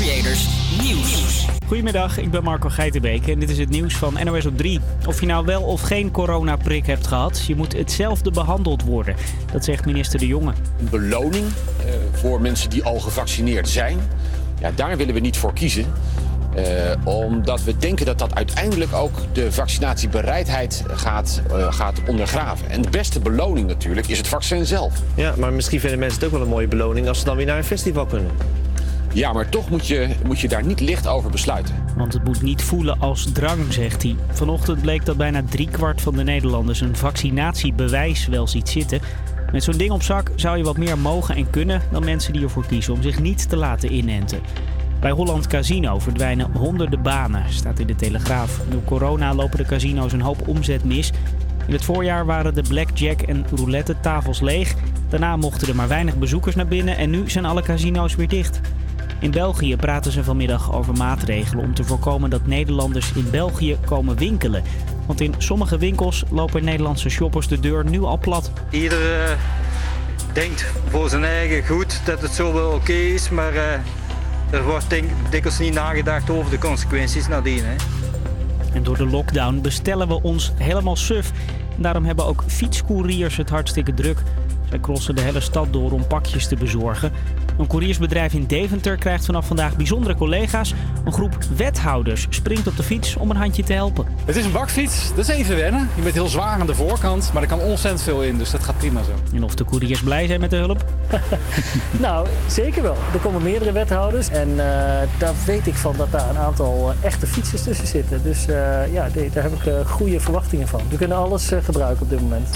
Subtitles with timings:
[0.00, 0.48] Creators
[0.82, 1.46] Nieuws.
[1.66, 4.80] Goedemiddag, ik ben Marco Geitenbeek en dit is het nieuws van NOS op 3.
[5.06, 9.16] Of je nou wel of geen coronaprik hebt gehad, je moet hetzelfde behandeld worden.
[9.52, 10.52] Dat zegt minister De Jonge.
[10.78, 13.98] Een beloning uh, voor mensen die al gevaccineerd zijn.
[14.60, 15.86] Ja, daar willen we niet voor kiezen.
[16.56, 16.64] Uh,
[17.04, 22.70] omdat we denken dat dat uiteindelijk ook de vaccinatiebereidheid gaat, uh, gaat ondergraven.
[22.70, 24.94] En de beste beloning natuurlijk is het vaccin zelf.
[25.14, 27.46] Ja, maar misschien vinden mensen het ook wel een mooie beloning als ze dan weer
[27.46, 28.30] naar een festival kunnen.
[29.12, 31.74] Ja, maar toch moet je, moet je daar niet licht over besluiten.
[31.96, 34.16] Want het moet niet voelen als drang, zegt hij.
[34.28, 39.00] Vanochtend bleek dat bijna driekwart van de Nederlanders een vaccinatiebewijs wel ziet zitten.
[39.52, 42.42] Met zo'n ding op zak zou je wat meer mogen en kunnen dan mensen die
[42.42, 44.40] ervoor kiezen om zich niet te laten inenten.
[45.00, 48.60] Bij Holland Casino verdwijnen honderden banen, staat in de Telegraaf.
[48.70, 51.12] Door corona lopen de casino's een hoop omzet mis.
[51.66, 54.74] In het voorjaar waren de blackjack en roulette tafels leeg.
[55.08, 58.60] Daarna mochten er maar weinig bezoekers naar binnen en nu zijn alle casino's weer dicht.
[59.20, 64.16] In België praten ze vanmiddag over maatregelen om te voorkomen dat Nederlanders in België komen
[64.16, 64.62] winkelen.
[65.06, 68.50] Want in sommige winkels lopen Nederlandse shoppers de deur nu al plat.
[68.70, 69.30] Ieder uh,
[70.32, 73.62] denkt voor zijn eigen goed dat het zo wel oké is, maar uh,
[74.50, 77.62] er wordt denk, dikwijls niet nagedacht over de consequenties nadien.
[77.64, 77.74] Hè.
[78.72, 81.32] En door de lockdown bestellen we ons helemaal suf.
[81.76, 84.22] Daarom hebben ook fietscouriers het hartstikke druk.
[84.68, 87.12] Zij crossen de hele stad door om pakjes te bezorgen.
[87.58, 90.74] Een couriersbedrijf in Deventer krijgt vanaf vandaag bijzondere collega's.
[91.04, 94.06] Een groep wethouders springt op de fiets om een handje te helpen.
[94.24, 95.88] Het is een bakfiets, dat is even wennen.
[95.94, 98.64] Je bent heel zwaar aan de voorkant, maar er kan ontzettend veel in, dus dat
[98.64, 99.36] gaat prima zo.
[99.36, 100.84] En of de couriers blij zijn met de hulp?
[102.00, 102.96] nou, zeker wel.
[103.12, 104.56] Er komen meerdere wethouders en uh,
[105.18, 108.22] daar weet ik van dat daar een aantal uh, echte fietsers tussen zitten.
[108.22, 110.80] Dus uh, ja, daar heb ik goede verwachtingen van.
[110.90, 112.48] We kunnen alles gebruiken op dit moment.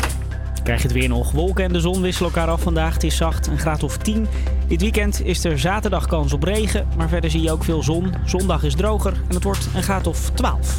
[0.63, 1.31] Krijg je het weer nog.
[1.31, 2.95] Wolken en de zon wisselen elkaar af vandaag.
[2.95, 4.27] Het is zacht, een graad of 10.
[4.67, 8.15] Dit weekend is er zaterdag kans op regen, maar verder zie je ook veel zon.
[8.25, 10.79] Zondag is droger en het wordt een graad of 12.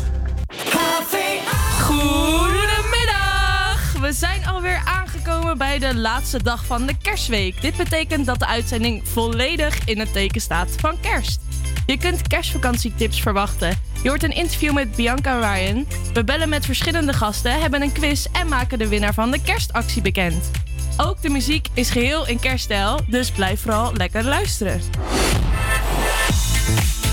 [1.81, 3.93] Goedemiddag!
[4.01, 7.61] We zijn alweer aangekomen bij de laatste dag van de kerstweek.
[7.61, 11.52] Dit betekent dat de uitzending volledig in het teken staat van kerst.
[11.85, 13.77] Je kunt kerstvakantietips verwachten.
[14.03, 15.87] Je hoort een interview met Bianca Ryan.
[16.13, 20.01] We bellen met verschillende gasten, hebben een quiz en maken de winnaar van de kerstactie
[20.01, 20.51] bekend.
[20.97, 24.81] Ook de muziek is geheel in kerststijl, dus blijf vooral lekker luisteren.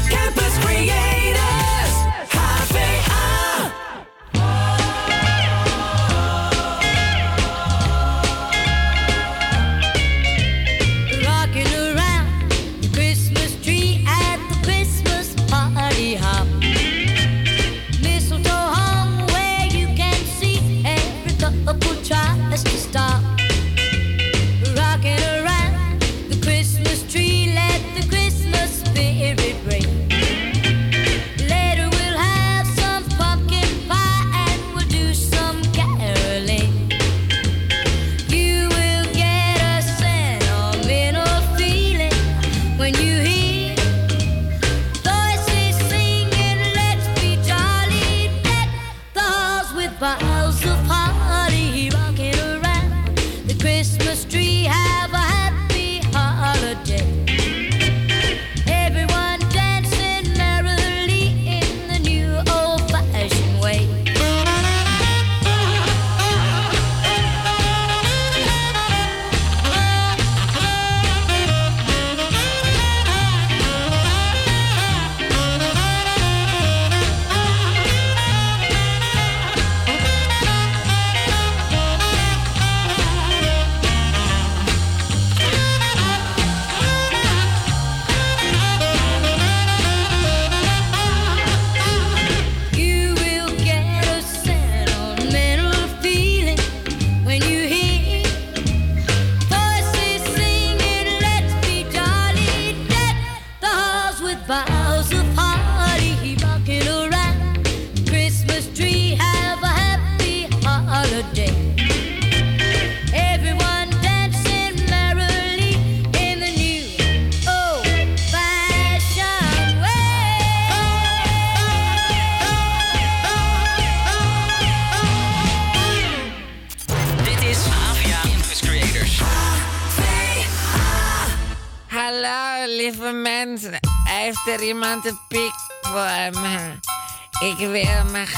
[0.08, 0.58] Campus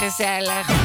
[0.02, 0.81] gezellig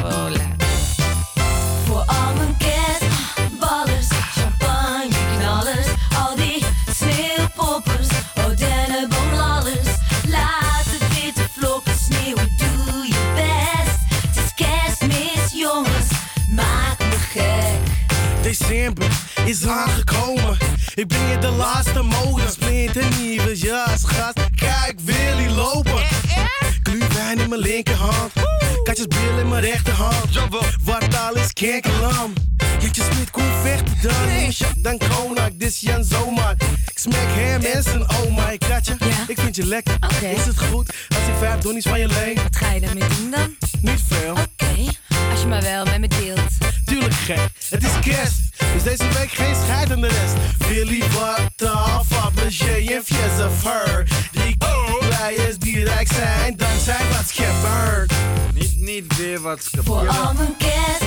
[31.58, 32.32] Is kerkelam.
[32.80, 34.26] Jeetje Smit, kom vechten dan.
[34.26, 34.56] Nee.
[34.76, 36.54] Dan konak, dit Jan zomaar.
[36.86, 38.50] Ik smek hem en zijn oma.
[38.50, 38.96] Ik kratje,
[39.26, 39.96] ik vind je lekker.
[40.36, 42.34] Is het goed als ik vijf donnies van je leen?
[42.34, 43.56] Wat ga je daarmee doen dan?
[43.80, 44.30] Niet veel.
[44.30, 44.90] Oké,
[45.30, 46.50] als je maar wel met me deelt.
[46.84, 48.38] Tuurlijk gek, het is kerst.
[48.72, 50.68] Dus deze week geen scheid aan de rest.
[50.68, 54.06] Willy, wat af, Fabergé en Fies of her.
[54.32, 54.56] Die
[55.00, 58.12] players die rijk zijn, dankzij wat gebeurt.
[58.54, 60.97] Niet, niet weer wat Voor al mijn kerstballers,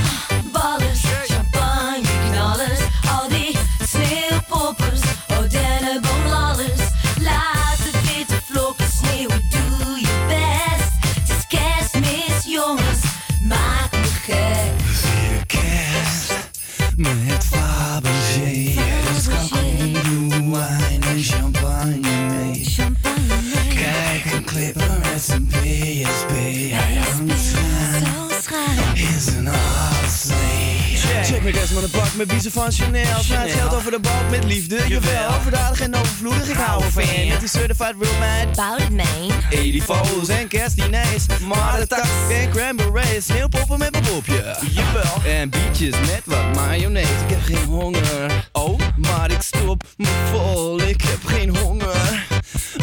[32.22, 33.50] met met biezen van Chanel.
[33.50, 35.36] Geld over de balk met liefde, jawel.
[35.36, 37.04] Overdadig en overvloedig, ik hou ervan.
[37.04, 38.56] Het is certified real man.
[38.56, 39.32] Bout it, man.
[39.52, 41.26] 84's en kerstdiners.
[41.48, 43.26] Maar de tax en cranberries.
[43.26, 44.56] Sneeuwpoppen met mijn popje.
[44.72, 45.22] Jawel.
[45.26, 47.12] En bietjes met wat mayonaise.
[47.12, 48.50] Ik heb geen honger.
[48.52, 50.82] Oh, maar ik stop me vol.
[50.82, 52.26] Ik heb geen honger.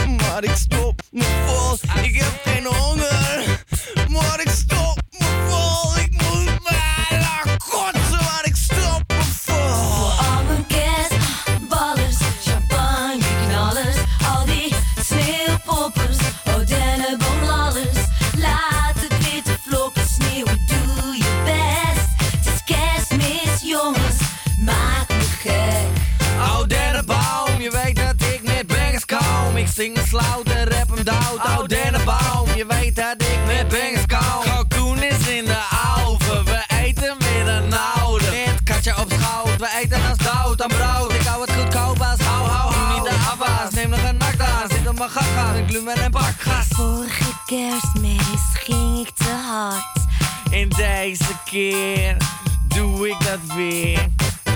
[0.06, 2.02] Maar ik stop me vol.
[2.02, 3.64] Ik heb geen honger.
[4.08, 4.97] Maar ik stop
[44.98, 44.98] nakdaas.
[44.98, 46.66] Zit op mijn gaga, een glumer en bakgas.
[46.68, 49.98] Vorige kerstmis ging ik te hard.
[50.50, 52.16] En deze keer
[52.68, 54.08] doe ik dat weer.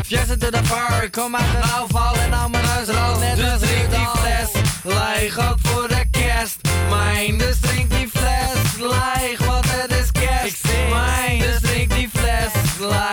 [0.04, 3.20] Fjessen to the bar, kom uit de afval en nou mijn huis rood.
[3.20, 4.50] Net dus drink die fles
[4.82, 6.58] leeg, ook voor de kerst.
[6.90, 10.64] Mijn, dus drink die fles leeg, want het is kerst.
[10.64, 13.11] Ik mijn, dus drink die fles leeg,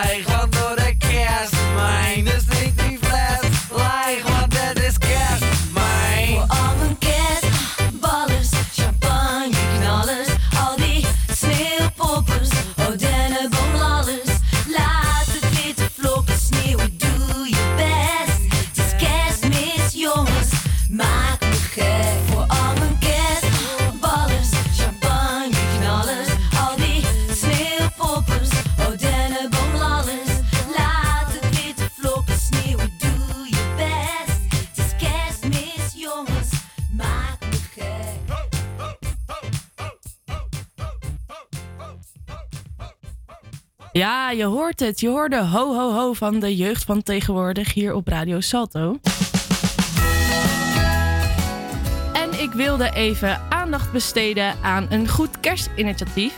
[44.00, 45.00] Ja, je hoort het.
[45.00, 48.98] Je hoorde ho ho ho van de jeugd van tegenwoordig hier op Radio Salto.
[52.12, 56.34] En ik wilde even aandacht besteden aan een goed kerstinitiatief.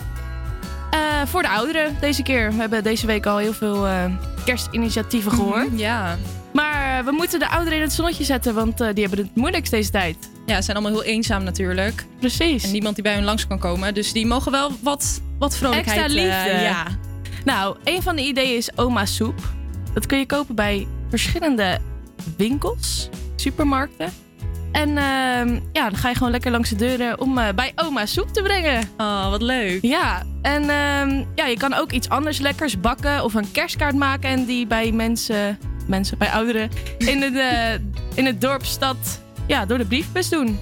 [0.90, 2.52] Eh, voor de ouderen deze keer.
[2.52, 4.04] We hebben deze week al heel veel eh,
[4.45, 5.69] kerstinitiatieven gehoord.
[5.75, 6.19] Ja.
[6.52, 9.71] Maar eh, we moeten de ouderen in het zonnetje zetten, want die hebben het moeilijkst
[9.73, 10.16] deze tijd.
[10.47, 12.07] Ja, ze zijn allemaal heel eenzaam natuurlijk.
[12.19, 12.64] Precies.
[12.64, 13.95] En niemand die bij hun langs kan komen.
[13.95, 15.99] Dus die mogen wel wat, wat vrolijkheid...
[15.99, 16.62] Extra liefde.
[16.62, 16.87] ja.
[17.45, 19.41] Nou, een van de ideeën is oma soep.
[19.95, 21.79] Dat kun je kopen bij verschillende
[22.37, 24.13] winkels, supermarkten.
[24.73, 28.07] En ehm, ja, dan ga je gewoon lekker langs de deuren om eh, bij oma
[28.07, 28.89] soep te brengen.
[28.97, 29.83] Oh, wat leuk.
[29.83, 34.31] Ja, en ehm, ja, je kan ook iets anders lekkers bakken of een kerstkaart maken
[34.31, 37.73] en die bij mensen, mensen bij ouderen in het, eh,
[38.15, 40.59] in het dorp, stad, ja, door de briefbus doen.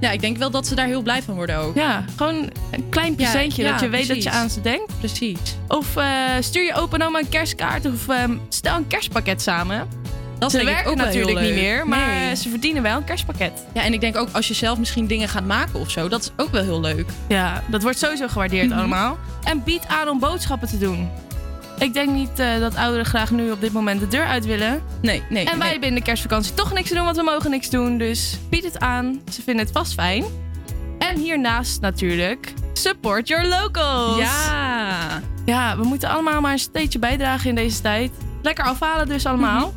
[0.00, 1.74] Ja, ik denk wel dat ze daar heel blij van worden ook.
[1.74, 4.98] Ja, gewoon een klein presentje ja, dat je weet dat je aan ze denkt.
[4.98, 5.38] Precies.
[5.68, 6.06] Of eh,
[6.40, 9.88] stuur je opa en oma een kerstkaart of ehm, stel een kerstpakket samen.
[10.38, 12.36] Dat ze werken ook natuurlijk niet meer, maar Nee.
[12.36, 13.52] ze verdienen wel een kerstpakket.
[13.74, 16.20] Ja, en ik denk ook als je zelf misschien dingen gaat maken of zo, dat
[16.20, 17.06] is ook wel heel leuk.
[17.28, 18.78] Ja, dat wordt sowieso gewaardeerd Mhm.
[18.78, 19.18] allemaal.
[19.44, 21.08] En bied aan om boodschappen te doen.
[21.78, 24.82] Ik denk niet eh, dat ouderen graag nu op dit moment de deur uit willen.
[25.02, 25.44] Nee, nee.
[25.44, 25.70] En wij nee.
[25.70, 27.98] hebben in de kerstvakantie toch niks te doen, want we mogen niks doen.
[27.98, 29.20] Dus bied het aan.
[29.32, 30.24] Ze vinden het vast fijn.
[30.98, 34.18] En hiernaast natuurlijk, support your locals.
[34.18, 35.22] Ja.
[35.44, 38.12] Ja, we moeten allemaal maar een steentje bijdragen in deze tijd.
[38.42, 39.74] Lekker afhalen dus allemaal.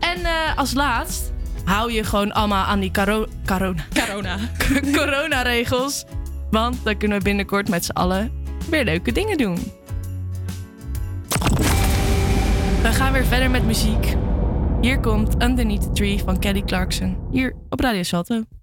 [0.00, 1.32] En eh, als laatst
[1.64, 3.84] hou je gewoon allemaal aan die caro corona.
[4.06, 4.38] Corona.
[4.98, 6.04] coronaregels.
[6.50, 8.32] Want dan kunnen we binnenkort met z'n allen
[8.70, 9.77] weer leuke dingen doen.
[12.82, 14.14] We gaan weer verder met muziek.
[14.80, 17.16] Hier komt Underneath the Tree van Kelly Clarkson.
[17.30, 18.57] Hier op Radio Salto.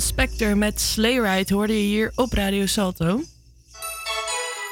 [0.00, 3.22] Phil Spector met Sleigh Ride hoorde je hier op Radio Salto.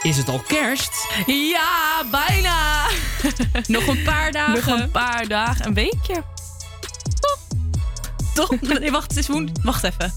[0.03, 1.09] Is het al kerst?
[1.27, 2.87] Ja, bijna.
[3.67, 4.55] Nog een paar dagen.
[4.55, 6.23] Nog een paar dagen, een weekje.
[8.35, 8.61] Toch?
[8.79, 9.53] Nee, wacht, het is woen.
[9.63, 10.13] Wacht even.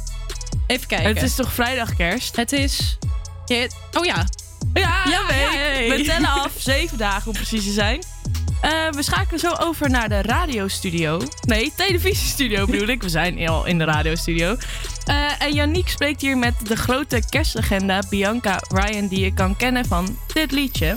[0.67, 1.07] Even kijken.
[1.07, 2.35] Het is toch vrijdag kerst?
[2.35, 2.97] Het is...
[3.97, 4.27] Oh ja.
[4.73, 5.89] Ja, Ja, hey.
[5.89, 8.03] We tellen af, zeven dagen om precies te zijn.
[8.61, 11.21] Eh, we schakelen zo over naar de radiostudio.
[11.41, 13.01] Nee, televisiestudio bedoel ik.
[13.01, 14.57] We zijn al in de radiostudio.
[15.41, 19.07] En Yannick spreekt hier met de grote kerstlegende Bianca Ryan...
[19.07, 20.95] die je kan kennen van dit liedje.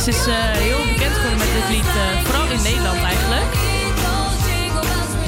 [0.00, 3.52] Ze is eh, heel bekend geworden met dit lied, eh, vooral in Nederland eigenlijk.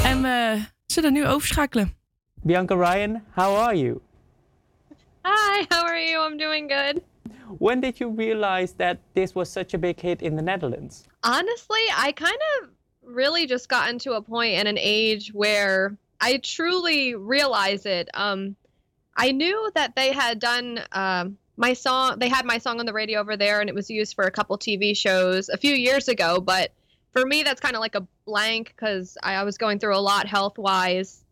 [0.04, 1.96] En we zullen nu overschakelen.
[2.42, 4.00] Bianca Ryan, how are you?
[5.22, 6.30] Hi, how are you?
[6.30, 7.07] I'm doing good.
[7.58, 11.04] When did you realize that this was such a big hit in the Netherlands?
[11.22, 12.70] Honestly, I kind of
[13.02, 18.08] really just gotten to a point in an age where I truly realize it.
[18.14, 18.56] Um,
[19.16, 22.92] I knew that they had done um, my song, they had my song on the
[22.92, 26.08] radio over there, and it was used for a couple TV shows a few years
[26.08, 26.40] ago.
[26.40, 26.72] But
[27.12, 29.98] for me, that's kind of like a blank because I, I was going through a
[29.98, 31.24] lot health wise.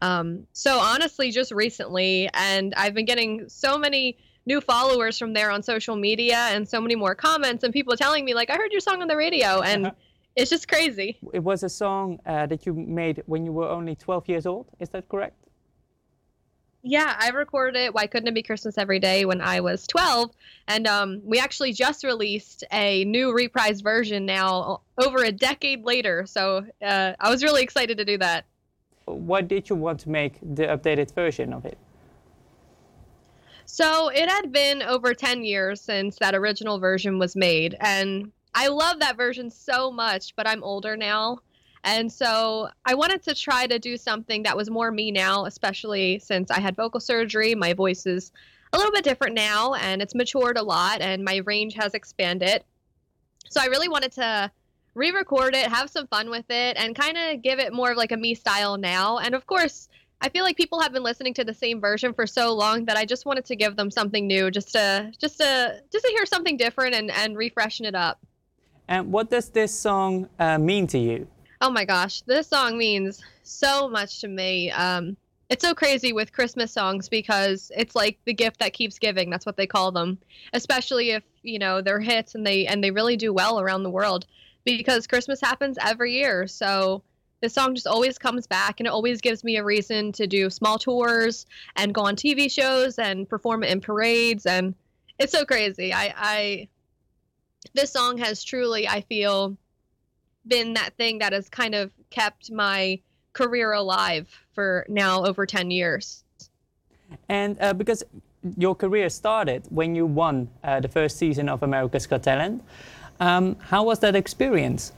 [0.00, 5.50] Um, so honestly, just recently, and I've been getting so many new followers from there
[5.50, 8.72] on social media and so many more comments and people telling me like I heard
[8.72, 9.92] your song on the radio and
[10.36, 11.18] it's just crazy.
[11.32, 14.66] It was a song uh, that you made when you were only 12 years old,
[14.80, 15.36] is that correct?
[16.84, 17.94] Yeah, I recorded it.
[17.94, 20.32] Why couldn't it be Christmas every day when I was 12?
[20.66, 26.26] And um, we actually just released a new reprised version now, over a decade later.
[26.26, 28.46] So uh, I was really excited to do that.
[29.04, 31.78] Why did you want to make the updated version of it?
[33.64, 37.76] So it had been over 10 years since that original version was made.
[37.80, 41.38] And I love that version so much, but I'm older now.
[41.84, 46.18] And so I wanted to try to do something that was more me now, especially
[46.20, 47.54] since I had vocal surgery.
[47.54, 48.30] My voice is
[48.72, 52.62] a little bit different now and it's matured a lot and my range has expanded.
[53.48, 54.50] So I really wanted to
[54.94, 57.96] re record it, have some fun with it, and kind of give it more of
[57.96, 59.18] like a me style now.
[59.18, 59.88] And of course,
[60.22, 62.96] I feel like people have been listening to the same version for so long that
[62.96, 66.24] I just wanted to give them something new, just to just to just to hear
[66.26, 68.24] something different and and refreshen it up.
[68.86, 71.26] And what does this song uh, mean to you?
[71.60, 74.70] Oh my gosh, this song means so much to me.
[74.70, 75.16] Um,
[75.50, 79.28] it's so crazy with Christmas songs because it's like the gift that keeps giving.
[79.28, 80.18] That's what they call them,
[80.52, 83.90] especially if you know they're hits and they and they really do well around the
[83.90, 84.26] world
[84.64, 86.46] because Christmas happens every year.
[86.46, 87.02] So
[87.42, 90.48] this song just always comes back and it always gives me a reason to do
[90.48, 91.44] small tours
[91.76, 94.74] and go on TV shows and perform in parades and
[95.18, 95.92] it's so crazy.
[95.92, 96.68] I I
[97.74, 99.56] this song has truly I feel
[100.46, 103.00] been that thing that has kind of kept my
[103.32, 106.24] career alive for now over 10 years.
[107.28, 108.02] And uh, because
[108.56, 112.62] your career started when you won uh, the first season of America's Got Talent,
[113.20, 114.92] um, how was that experience?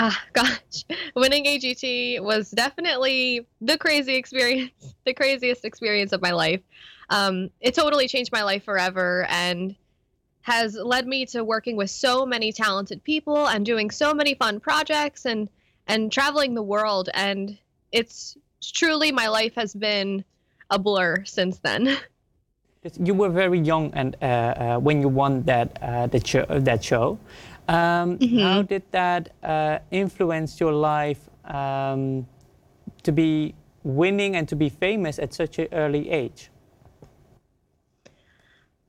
[0.00, 0.84] Ah, gosh.
[1.16, 6.60] Winning AGT was definitely the crazy experience, the craziest experience of my life.
[7.10, 9.74] Um, it totally changed my life forever and
[10.42, 14.60] has led me to working with so many talented people and doing so many fun
[14.60, 15.48] projects and
[15.86, 17.58] and traveling the world and
[17.92, 20.24] it's truly my life has been
[20.70, 21.98] a blur since then.
[23.00, 26.46] You were very young and uh, uh, when you won that uh, that show.
[26.48, 27.18] That show.
[27.68, 32.26] Um, How did that uh, influence your life um,
[33.02, 33.54] to be
[33.84, 36.50] winning and to be famous at such an early age?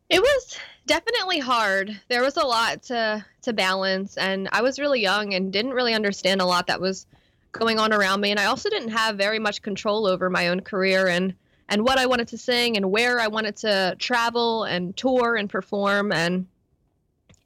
[0.10, 2.00] It was definitely hard.
[2.08, 5.94] There was a lot to to balance and I was really young and didn't really
[5.94, 7.06] understand a lot that was
[7.52, 10.62] going on around me and I also didn't have very much control over my own
[10.62, 11.36] career and
[11.68, 15.50] and what I wanted to sing and where I wanted to travel and tour and
[15.50, 16.48] perform and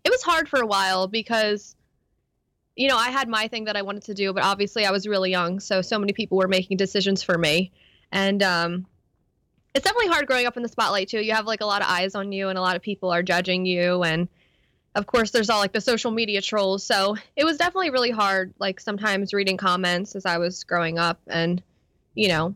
[0.03, 1.75] it was hard for a while because
[2.75, 5.07] you know, I had my thing that I wanted to do, but obviously I was
[5.07, 7.71] really young, so so many people were making decisions for me.
[8.11, 8.85] And um
[9.73, 11.19] it's definitely hard growing up in the spotlight too.
[11.19, 13.23] You have like a lot of eyes on you and a lot of people are
[13.23, 14.27] judging you and
[14.93, 16.83] of course there's all like the social media trolls.
[16.83, 21.19] So it was definitely really hard like sometimes reading comments as I was growing up
[21.27, 21.61] and
[22.15, 22.53] you know,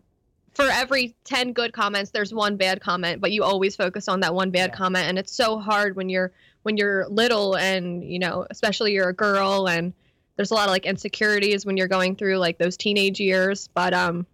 [0.53, 4.35] for every 10 good comments there's one bad comment, but you always focus on that
[4.35, 6.31] one bad comment and it's so hard when you're
[6.67, 9.93] when you're little and, you know, especially you're a girl and
[10.35, 13.93] there's a lot of like insecurities when you're going through like those teenage years, but
[13.93, 14.27] um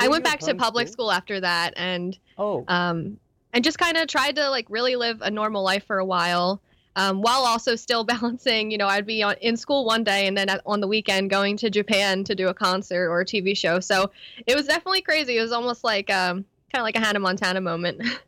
[0.00, 2.64] I went back to public school after that and oh.
[2.66, 3.20] um
[3.52, 6.60] and just kind of tried to like really live a normal life for a while.
[6.98, 8.70] um, while also still balancing.
[8.72, 11.30] You know, I'd be on, in school one day and then at, on the weekend
[11.30, 13.78] going to Japan to do a concert or a TV show.
[13.78, 14.10] So
[14.46, 15.38] it was definitely crazy.
[15.38, 18.02] It was almost like um, kind of like a Hannah Montana moment.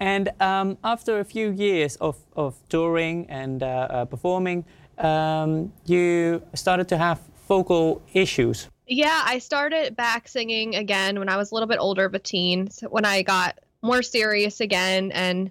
[0.00, 4.64] And um, after a few years of, of touring and uh, uh, performing,
[4.98, 8.68] um, you started to have vocal issues.
[8.86, 12.18] Yeah, I started back singing again when I was a little bit older of a
[12.18, 15.50] teen, so when I got more serious again and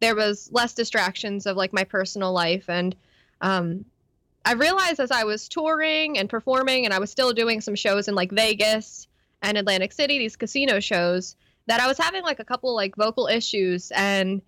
[0.00, 2.96] there was less distractions of like my personal life and
[3.40, 3.84] um
[4.44, 8.08] I realized as I was touring and performing and I was still doing some shows
[8.08, 9.06] in like Vegas
[9.42, 11.36] and Atlantic City, these casino shows,
[11.68, 14.42] that I was having like a couple like vocal issues and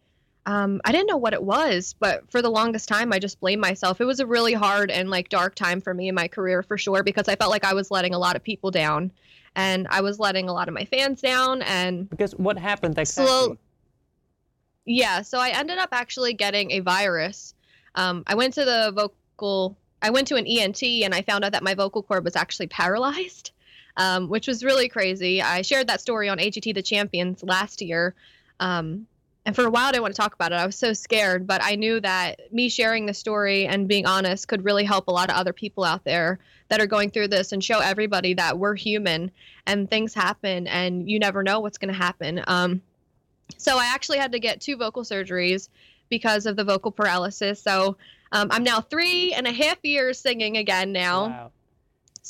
[0.46, 3.60] um, I didn't know what it was, but for the longest time, I just blamed
[3.60, 4.00] myself.
[4.00, 6.78] It was a really hard and like dark time for me in my career for
[6.78, 9.12] sure because I felt like I was letting a lot of people down,
[9.54, 11.62] and I was letting a lot of my fans down.
[11.62, 13.26] And because what happened exactly?
[13.26, 13.58] Slow,
[14.86, 17.54] yeah, so I ended up actually getting a virus.
[17.94, 19.76] Um, I went to the vocal.
[20.02, 22.68] I went to an ENT and I found out that my vocal cord was actually
[22.68, 23.52] paralyzed,
[23.96, 25.42] um, which was really crazy.
[25.42, 28.14] I shared that story on AGT the Champions last year.
[28.58, 29.06] Um,
[29.46, 30.56] and for a while, I didn't want to talk about it.
[30.56, 34.48] I was so scared, but I knew that me sharing the story and being honest
[34.48, 37.52] could really help a lot of other people out there that are going through this
[37.52, 39.30] and show everybody that we're human
[39.66, 42.42] and things happen and you never know what's going to happen.
[42.46, 42.82] Um,
[43.56, 45.68] so I actually had to get two vocal surgeries
[46.10, 47.62] because of the vocal paralysis.
[47.62, 47.96] So
[48.32, 51.26] um, I'm now three and a half years singing again now.
[51.26, 51.50] Wow.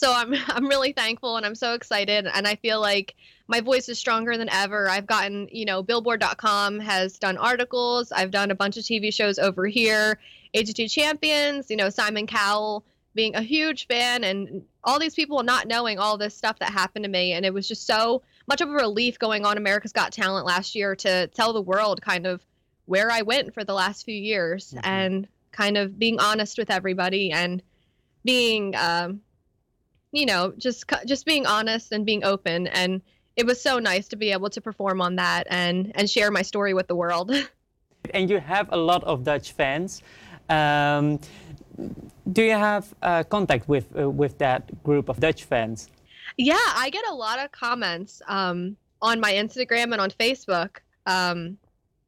[0.00, 3.14] So I'm I'm really thankful and I'm so excited and I feel like
[3.46, 4.88] my voice is stronger than ever.
[4.88, 8.10] I've gotten, you know, billboard.com has done articles.
[8.10, 10.18] I've done a bunch of TV shows over here.
[10.54, 12.84] AGT Champions, you know, Simon Cowell
[13.14, 17.04] being a huge fan and all these people not knowing all this stuff that happened
[17.04, 20.12] to me and it was just so much of a relief going on America's Got
[20.12, 22.40] Talent last year to tell the world kind of
[22.86, 27.32] where I went for the last few years and kind of being honest with everybody
[27.32, 27.62] and
[28.24, 29.20] being um
[30.12, 33.02] you know just just being honest and being open and
[33.36, 36.42] it was so nice to be able to perform on that and and share my
[36.42, 37.32] story with the world
[38.14, 40.02] And you have a lot of Dutch fans.
[40.48, 41.20] Um,
[42.32, 45.90] do you have uh, contact with uh, with that group of Dutch fans?
[46.36, 51.58] yeah i get a lot of comments um on my instagram and on facebook um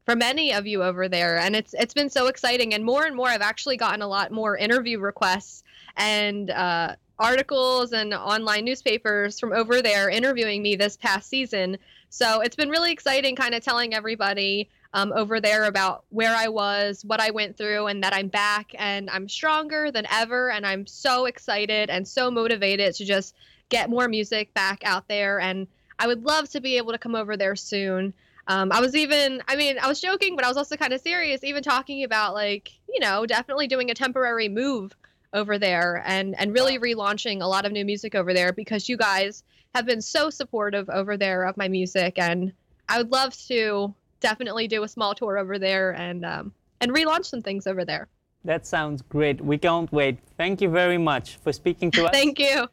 [0.07, 3.17] from many of you over there and it's it's been so exciting and more and
[3.17, 5.63] more i've actually gotten a lot more interview requests
[5.97, 11.79] and uh articles and online newspapers from over there interviewing me this past season.
[12.09, 16.49] So it's been really exciting, kind of telling everybody um, over there about where I
[16.49, 20.51] was, what I went through, and that I'm back and I'm stronger than ever.
[20.51, 23.35] And I'm so excited and so motivated to just
[23.69, 25.41] get more music back out there.
[25.41, 25.67] And
[25.99, 28.13] I would love to be able to come over there soon.
[28.49, 31.01] Um, I was even, I mean, I was joking, but I was also kind of
[31.01, 34.95] serious, even talking about like, you know, definitely doing a temporary move
[35.33, 38.97] over there and and really relaunching a lot of new music over there because you
[38.97, 39.43] guys
[39.75, 42.53] have been so supportive over there of my music and
[42.89, 47.27] I would love to definitely do a small tour over there and um, and relaunch
[47.27, 48.09] some things over there.
[48.45, 49.41] That sounds great.
[49.41, 50.19] We can't wait.
[50.37, 52.11] Thank you very much for speaking to us.
[52.11, 52.67] Thank you.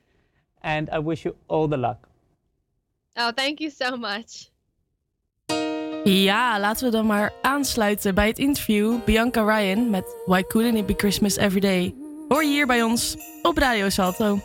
[0.61, 2.09] And I wish you all the luck.
[3.15, 4.49] Oh, thank you so much.
[6.03, 10.85] Ja, laten we dan maar aansluiten bij het interview Bianca Ryan met Why Couldn't It
[10.85, 11.98] Be Christmas Every Day.
[12.29, 14.39] Hoor je hier bij ons op Radio Salto.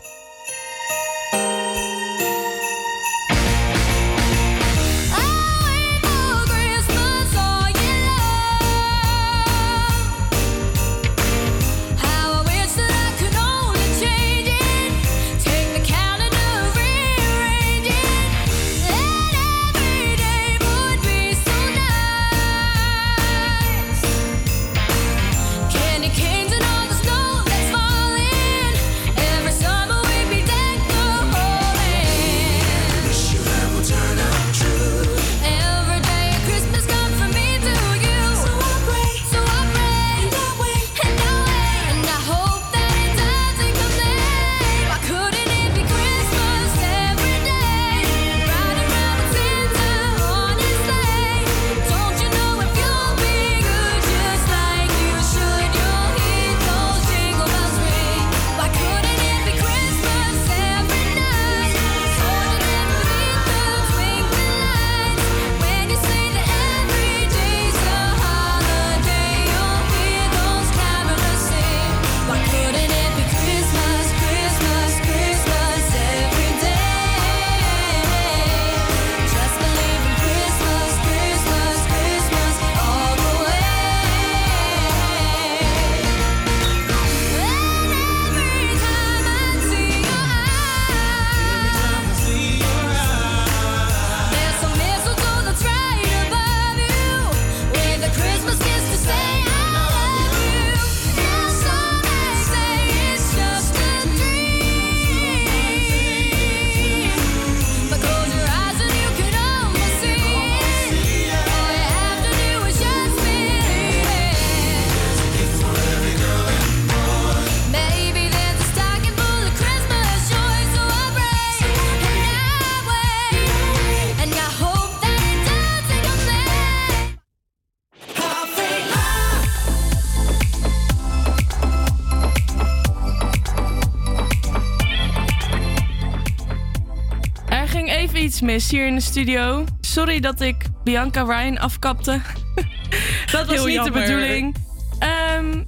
[138.45, 139.63] Mis hier in de studio.
[139.81, 142.11] Sorry dat ik Bianca Ryan afkapte.
[143.31, 144.55] dat was Heel niet de bedoeling.
[144.99, 145.63] Ehm,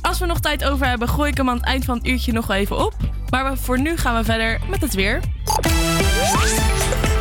[0.00, 2.32] als we nog tijd over hebben, gooi ik hem aan het eind van het uurtje
[2.32, 2.94] nog wel even op.
[3.30, 5.20] Maar voor nu gaan we verder met het weer.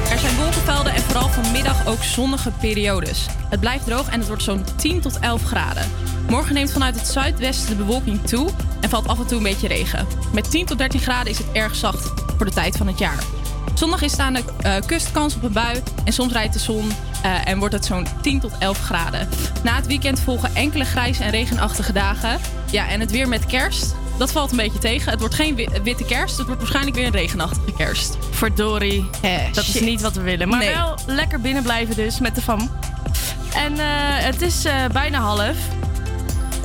[0.10, 3.26] Er zijn wolkenvelden en vooral vanmiddag ook zonnige periodes.
[3.50, 5.88] Het blijft droog en het wordt zo'n 10 tot 11 graden.
[6.30, 8.50] Morgen neemt vanuit het zuidwesten de bewolking toe
[8.82, 10.08] en valt af en toe een beetje regen.
[10.34, 13.39] Met 10 tot 13 graden is het erg zacht voor de tijd van het jaar.
[13.80, 16.60] Zondag is er aan de eh, kust kans op een bui en soms rijdt de
[16.60, 16.92] zon
[17.24, 19.30] eh, en wordt het zo'n 10 tot 11 graden.
[19.64, 22.40] Na het weekend volgen enkele grijze en regenachtige dagen.
[22.72, 25.12] Ja, en het weer met kerst, dat valt een beetje tegen.
[25.12, 28.18] Het wordt geen wi- witte kerst, het wordt waarschijnlijk weer een regenachtige kerst.
[28.32, 29.10] Verdorie.
[29.54, 30.48] dat is niet wat we willen.
[30.50, 30.74] Maar Nee.
[30.74, 32.72] wel lekker binnen blijven dus met de fam.
[33.54, 33.86] En eh,
[34.26, 35.56] het is eh, bijna half.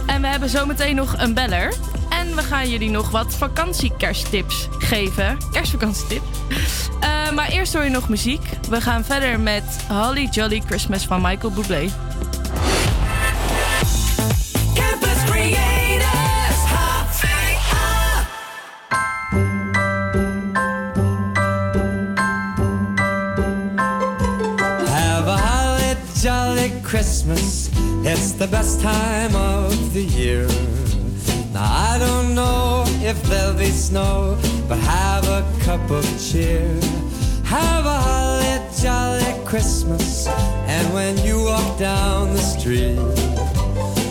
[0.07, 1.75] En we hebben zometeen nog een beller.
[2.09, 5.39] En we gaan jullie nog wat vakantiekersttips geven.
[5.53, 6.23] Kerstvakantietip.
[7.35, 8.43] Eh, maar eerst hoor je nog muziek.
[8.69, 11.89] We gaan verder met Holly Jolly Christmas van Michael Bublé.
[14.75, 18.27] Campus Creators, HVA.
[24.87, 27.69] Have a holly jolly Christmas.
[28.03, 30.47] It's the best time of the year.
[31.53, 34.37] Now I don't know if there'll be snow,
[34.69, 37.04] but have a cup of cheer.
[37.55, 40.27] Have a holly jolly Christmas.
[40.67, 42.99] And when you walk down the street,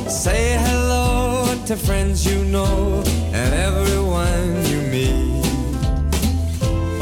[0.09, 3.03] say hello to friends you know
[3.33, 5.43] and everyone you meet.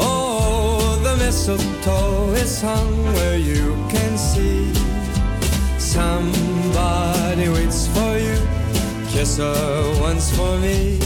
[0.00, 4.74] Oh, the mistletoe is hung where you can see.
[5.78, 8.38] Somebody waits for you.
[9.12, 10.98] Kiss her once for me.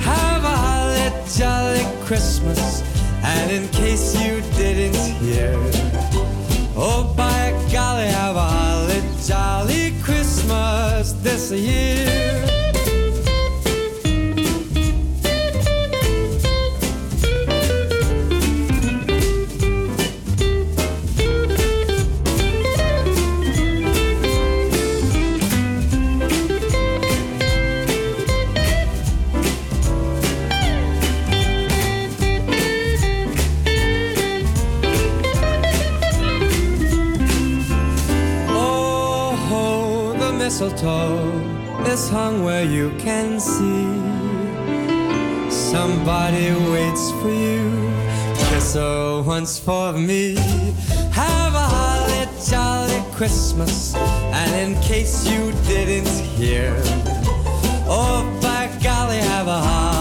[0.00, 2.85] Have a holly jolly Christmas.
[3.48, 5.54] And in case you didn't hear,
[6.74, 12.35] oh by golly, have a holly jolly Christmas this year.
[41.96, 43.86] Is hung where you can see.
[45.50, 47.64] Somebody waits for you.
[48.48, 50.34] Kiss her once for me.
[51.22, 53.94] Have a holly jolly Christmas.
[54.40, 56.74] And in case you didn't hear,
[57.88, 59.95] oh, by golly, have a holly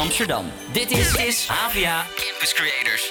[0.00, 0.52] Amsterdam.
[0.72, 1.46] Dit is, is
[2.16, 3.09] Campus Creators.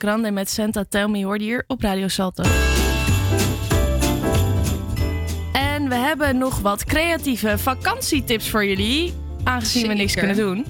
[0.00, 2.42] Grande met Santa Tell Me hoorde hier op Radio Salto.
[5.52, 9.14] En we hebben nog wat creatieve vakantietips voor jullie.
[9.44, 10.66] Aangezien we niks kunnen doen.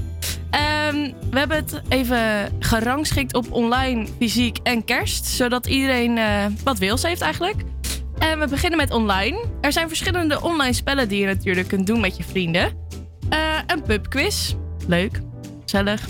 [0.51, 5.27] Ehm, we hebben het even gerangschikt op online, fysiek en kerst.
[5.27, 7.57] Zodat iedereen eh, wat wils heeft eigenlijk.
[8.19, 9.45] En we beginnen met online.
[9.61, 12.73] Er zijn verschillende online spellen die je natuurlijk kunt doen met je vrienden.
[13.29, 14.55] Eh, een pubquiz.
[14.87, 15.21] Leuk.
[15.63, 16.09] Gezellig.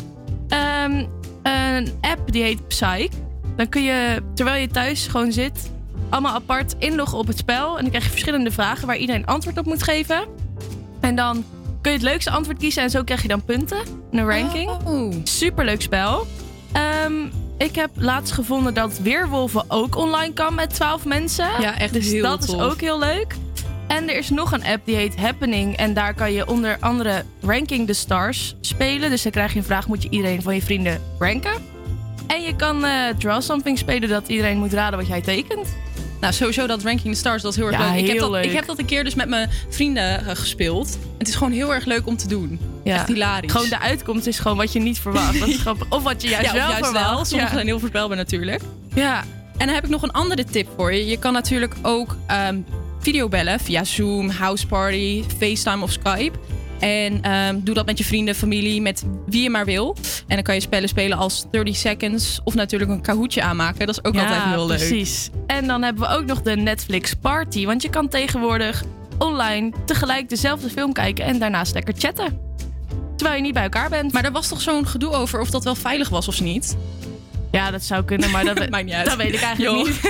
[0.48, 1.04] Ehm,
[1.42, 3.08] een app die heet Psych.
[3.56, 5.70] Dan kun je, terwijl je thuis gewoon zit,
[6.08, 7.68] allemaal apart inloggen op het spel.
[7.76, 10.24] En dan krijg je verschillende vragen waar iedereen antwoord op moet geven.
[11.00, 11.44] En dan
[11.80, 13.78] kun je het leukste antwoord kiezen en zo krijg je dan punten.
[14.10, 14.70] Een ranking.
[15.24, 16.26] Superleuk spel.
[16.72, 17.12] Ehm,
[17.58, 21.48] ik heb laatst gevonden dat Weerwolven ook online kan met 12 mensen.
[21.60, 22.56] Ja, echt Dus heel dat tof.
[22.56, 23.34] is ook heel leuk.
[23.90, 25.76] En er is nog een app die heet Happening.
[25.76, 29.10] En daar kan je onder andere Ranking the Stars spelen.
[29.10, 31.52] Dus dan krijg je een vraag, moet je iedereen van je vrienden ranken?
[32.26, 35.68] En je kan eh, Draw Something spelen dat iedereen moet raden wat jij tekent.
[36.20, 38.00] Nou, sowieso dat Ranking the Stars, dat is heel erg Ja, leuk.
[38.00, 38.44] Ik heb, dat, leuk.
[38.44, 40.98] ik heb dat een keer dus met mijn vrienden eh, gespeeld.
[41.18, 42.60] Het is gewoon heel erg leuk om te doen.
[42.84, 42.94] Ja.
[42.94, 43.52] Echt hilarisch.
[43.52, 45.38] Gewoon de uitkomst is gewoon wat je niet verwacht.
[45.38, 45.86] Dat is grappig.
[45.90, 47.10] Of wat je juist ja, wel juist verwacht.
[47.10, 47.24] wel.
[47.24, 47.54] Sommige Ja.
[47.54, 48.62] zijn heel voorspelbaar natuurlijk.
[48.94, 49.20] Ja.
[49.56, 51.06] En dan heb ik nog een andere tip voor je.
[51.06, 52.56] Je kan natuurlijk ook ehm
[53.00, 56.38] videobellen via Zoom, Houseparty, FaceTime of Skype.
[56.78, 59.96] En ehm, doe dat met je vrienden, familie, met wie je maar wil.
[60.26, 63.86] En dan kan je spellen spelen als 30 Seconds of natuurlijk een Kahootje aanmaken.
[63.86, 64.76] Dat is ook ja, altijd heel leuk.
[64.76, 65.30] precies.
[65.46, 67.66] En dan hebben we ook nog de Netflix Party.
[67.66, 68.84] Want je kan tegenwoordig
[69.18, 72.38] online tegelijk dezelfde film kijken en daarnaast lekker chatten.
[73.16, 74.12] Terwijl je niet bij elkaar bent.
[74.12, 76.76] Maar er was toch zo'n gedoe over of dat wel veilig was of niet?
[77.50, 79.06] Ja, dat zou kunnen, maar dat, Maakt niet uit.
[79.06, 80.00] dat weet ik eigenlijk niet.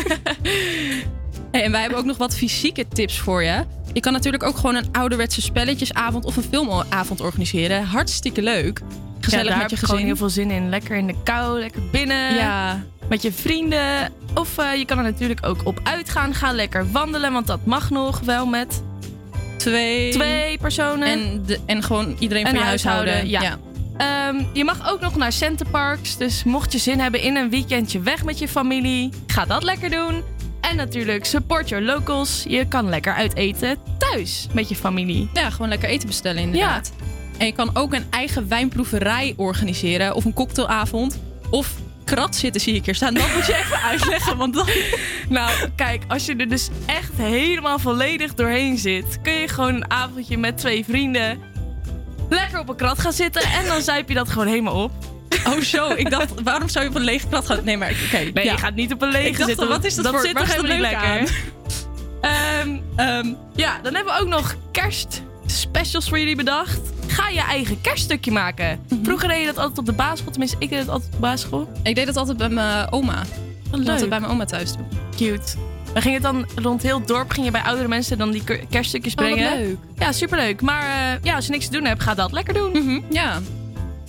[1.51, 3.65] Hey, en wij hebben ook nog wat fysieke tips voor je.
[3.93, 7.85] Je kan natuurlijk ook gewoon een ouderwetse spelletjesavond of een filmavond organiseren.
[7.85, 8.81] Hartstikke leuk.
[9.21, 10.07] Gezellig ja, daar met je heb ik gewoon gezin.
[10.07, 10.69] heel veel zin in.
[10.69, 12.35] Lekker in de kou, lekker binnen.
[12.35, 12.83] Ja.
[13.09, 14.13] Met je vrienden.
[14.35, 16.35] Of eh, je kan er natuurlijk ook op uitgaan.
[16.35, 18.83] Ga lekker wandelen, want dat mag nog wel met
[19.57, 20.11] Twee.
[20.13, 21.09] twee personen.
[21.09, 23.15] En, de, en gewoon iedereen Een van je huishouden.
[23.15, 23.59] huishouden,
[23.97, 24.29] ja.
[24.29, 26.17] Ehm, je mag ook nog naar centerparks.
[26.17, 29.91] Dus mocht je zin hebben in een weekendje weg met je familie, ga dat lekker
[29.91, 30.23] doen.
[30.61, 32.45] En natuurlijk support your locals.
[32.49, 35.31] Je kan lekker uit eten thuis met je familie.
[35.33, 36.93] Ja, gewoon lekker eten bestellen inderdaad.
[37.39, 40.15] En je kan ook een eigen wijnproeverij organiseren.
[40.15, 41.21] Of een cocktailavond.
[41.51, 43.15] Of krat zitten zie ik hier staan.
[43.15, 44.37] Dat moet je even uitleggen.
[44.37, 44.69] Want dan...
[45.29, 49.91] Nou, kijk, als je er dus echt helemaal volledig doorheen zit, kun je gewoon een
[49.91, 51.39] avondje met twee vrienden
[52.31, 54.93] lekker op een krat gaan zitten en dan zuip je dat gewoon helemaal op.
[55.47, 57.59] Oh zo, ik dacht, waarom zou je op een lege krat gaan?
[57.65, 58.17] Nee, maar oké.
[58.35, 58.53] Nee, ja.
[58.53, 59.69] je gaat niet op een lege Ik dacht, zitten.
[59.69, 61.31] wat is dat, dat voor zit waar dat leuk lekker.
[62.21, 66.81] Ehm, ehm, ja, dan hebben we ook nog kerstspecials voor jullie bedacht.
[67.07, 68.81] Ga je eigen kerststukje maken.
[68.89, 69.05] Mhm.
[69.05, 70.31] Vroeger deed je dat altijd op de basisschool.
[70.31, 71.71] Tenminste, ik deed het altijd op de basisschool.
[71.83, 73.15] Ik deed dat altijd bij mijn oma.
[73.17, 73.25] Wat
[73.71, 73.89] deed leuk.
[73.89, 74.87] altijd bij mijn oma thuis doen.
[75.17, 75.53] Cute.
[75.95, 78.45] We gingen het dan rond heel het dorp, ging je bij oudere mensen dan die
[78.45, 79.59] ke- kerststukjes Oh, brengen.
[79.59, 79.77] leuk.
[79.99, 80.61] Ja, superleuk.
[80.61, 82.71] Maar eh, ja, als je niks te doen hebt, ga dat lekker doen.
[82.73, 83.41] Mhm, ja.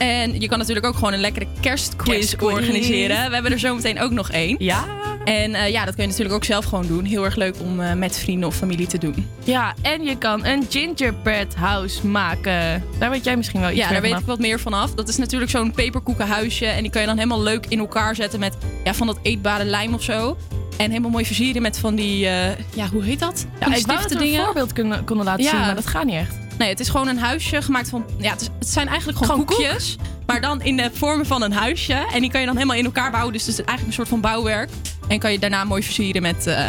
[0.01, 2.51] En je kan natuurlijk ook gewoon een lekkere kerstquiz, Kerstquiz.
[2.53, 3.27] organiseren.
[3.27, 4.55] We hebben er zo meteen ook nog één.
[4.59, 4.85] Ja.
[5.25, 7.05] En eh, ja, dat kun je natuurlijk ook zelf gewoon doen.
[7.05, 9.27] Heel erg leuk om eh, met vrienden of familie te doen.
[9.43, 12.83] Ja, en je kan een gingerbread house maken.
[12.99, 14.93] Daar weet jij misschien wel iets Ja, meer daar weet ik wat meer vanaf.
[14.93, 16.65] Dat is natuurlijk zo'n peperkoekenhuisje.
[16.65, 19.65] En die kan je dan helemaal leuk in elkaar zetten met ja, van dat eetbare
[19.65, 20.37] lijm of zo.
[20.77, 23.45] En helemaal mooi versieren met van die, eh, ja, hoe heet dat?
[23.59, 24.45] Ja, Van ik wou dat stifte we een dingen.
[24.45, 25.49] voorbeeld kunnen, konden laten Ja.
[25.49, 26.35] zien, maar dat gaat niet echt.
[26.61, 28.05] Nee, het is gewoon een huisje gemaakt van.
[28.17, 29.95] Ja, het, is- het zijn eigenlijk gewoon, Gewoon koekjes.
[30.25, 31.93] Maar dan in de vormen van een huisje.
[31.93, 33.33] En die kan je dan helemaal in elkaar bouwen.
[33.33, 34.69] Dus het is eigenlijk een soort van bouwwerk.
[35.07, 36.67] En kan je daarna mooi versieren met eh,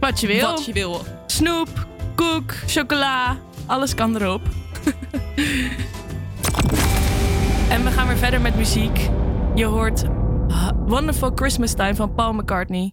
[0.00, 0.50] Wat je wil.
[0.50, 1.04] wat je wil.
[1.26, 3.36] Snoep, koek, chocola,
[3.66, 4.40] alles kan erop.
[7.74, 9.08] en we gaan weer verder met muziek.
[9.54, 10.02] Je hoort
[10.48, 12.92] uh, Wonderful Christmas Time van Paul McCartney.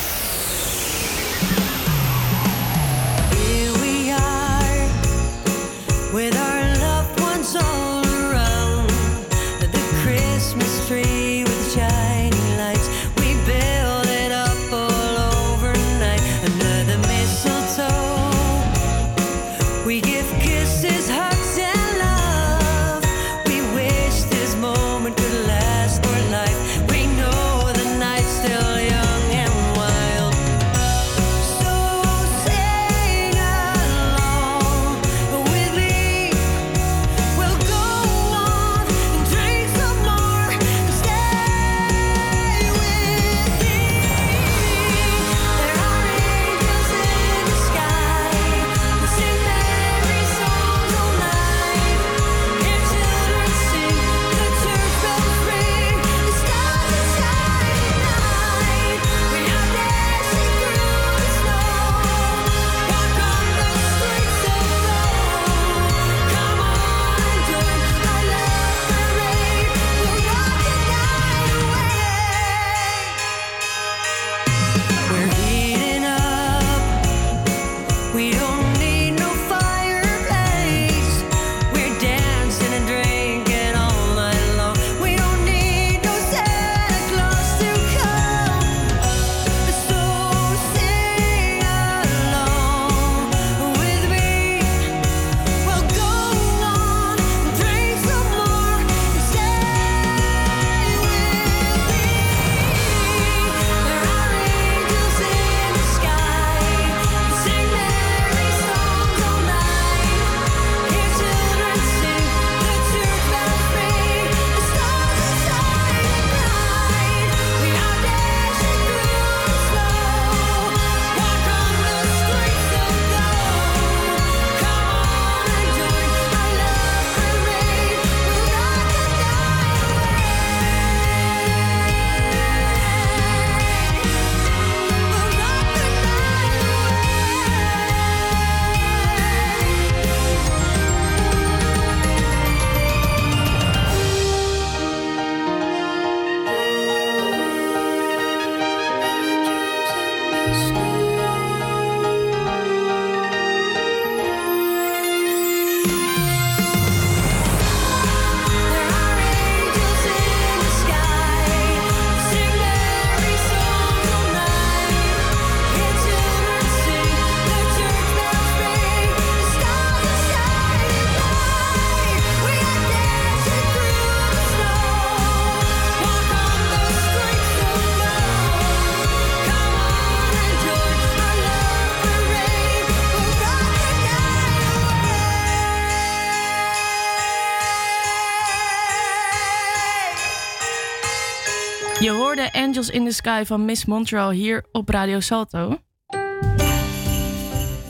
[192.91, 195.77] In the Sky van Miss Montreal hier op Radio Salto.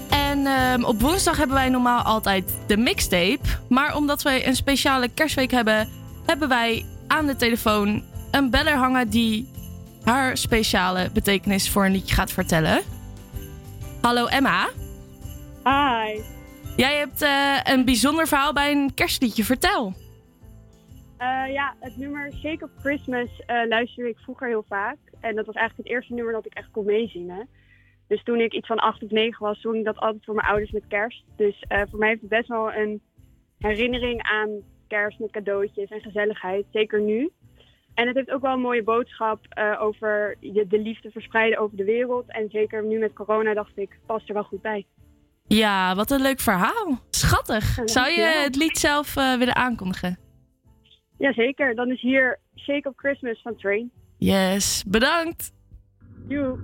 [0.09, 3.39] En ehm, op woensdag hebben wij normaal altijd de mixtape.
[3.69, 5.89] Maar omdat wij een speciale kerstweek hebben,
[6.25, 9.49] hebben wij aan de telefoon een beller hangen die
[10.03, 12.81] haar speciale betekenis voor een liedje gaat vertellen.
[14.01, 14.69] Hallo Emma.
[15.63, 16.21] Hi.
[16.75, 19.43] Jij hebt eh, een bijzonder verhaal bij een kerstliedje.
[19.43, 19.93] Vertel.
[21.21, 24.97] Eh, ja, het nummer Shake of Christmas eh, luisterde ik vroeger heel vaak.
[25.19, 27.49] En dat was eigenlijk het eerste nummer dat ik echt kon meezingen.
[28.07, 30.47] Dus toen ik iets van acht of negen was, zong ik dat altijd voor mijn
[30.47, 31.23] ouders met kerst.
[31.35, 33.01] Dus eh, voor mij heeft het best wel een
[33.57, 34.49] herinnering aan
[34.87, 36.65] kerst met cadeautjes en gezelligheid.
[36.71, 37.31] Zeker nu.
[37.93, 39.39] En het heeft ook wel een mooie boodschap
[39.79, 42.31] over je, de liefde verspreiden over de wereld.
[42.31, 44.85] En zeker nu met corona dacht ik, past er wel goed bij.
[45.47, 46.99] Ja, wat een leuk verhaal.
[47.09, 47.79] Schattig.
[47.85, 50.30] Zou je het lied zelf willen aankondigen?
[51.21, 53.91] Jazeker, dan is hier Shake of Christmas van Train.
[54.17, 55.51] Yes, bedankt.
[56.27, 56.57] Joe.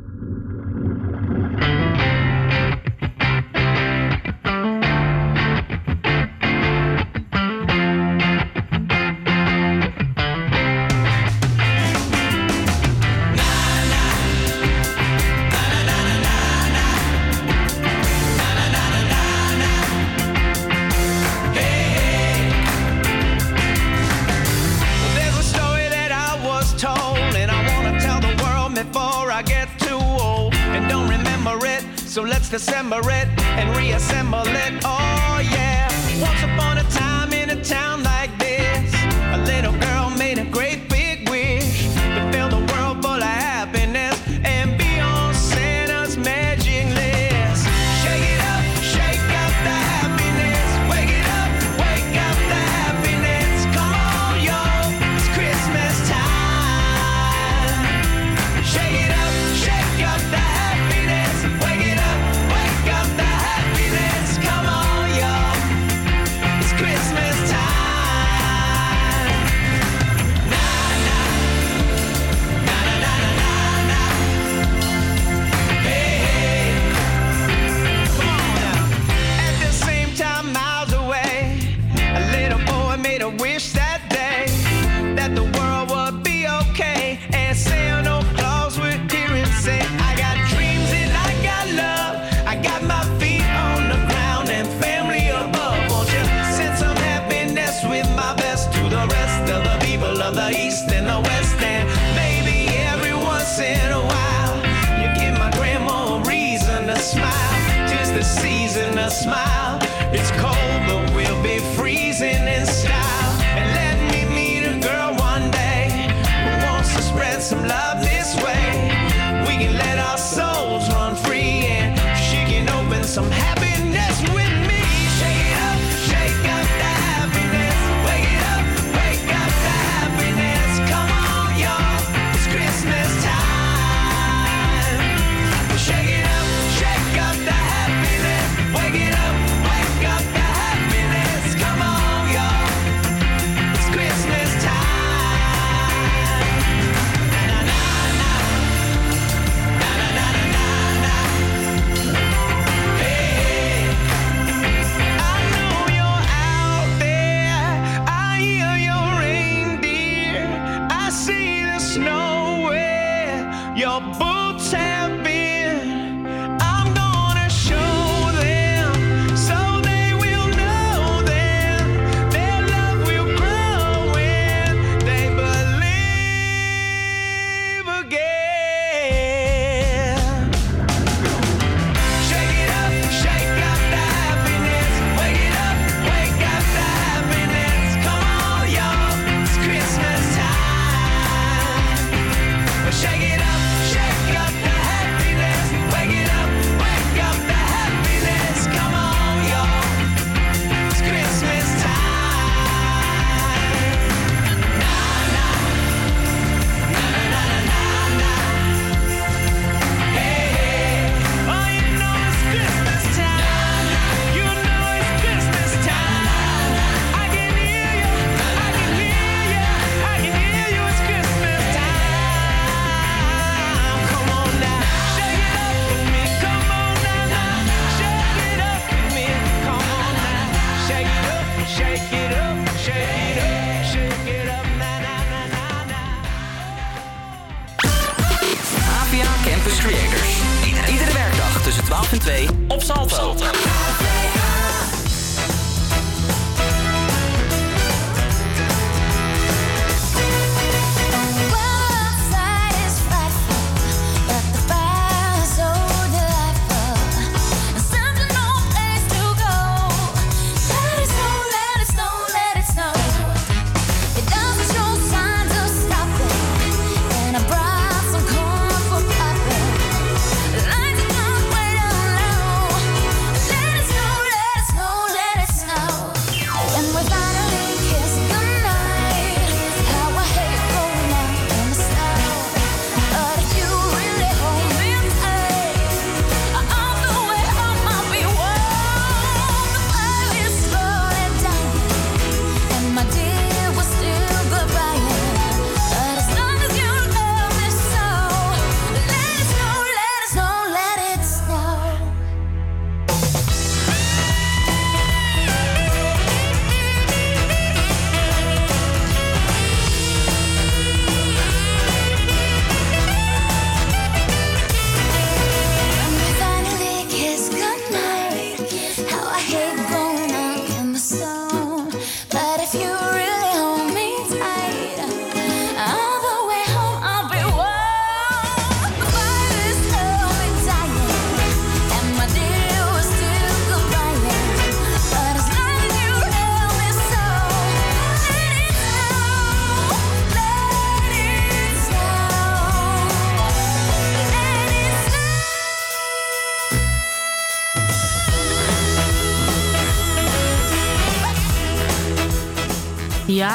[32.18, 33.28] So let's dissemble it
[33.60, 34.82] and reassemble it.
[34.84, 35.17] Oh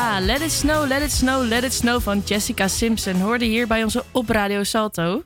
[0.03, 3.21] Ja, Let It Snow, Let It Snow, Let It Snow van Jessica Simpson.
[3.21, 5.23] Hoorde hier bij onze op Radio Salto.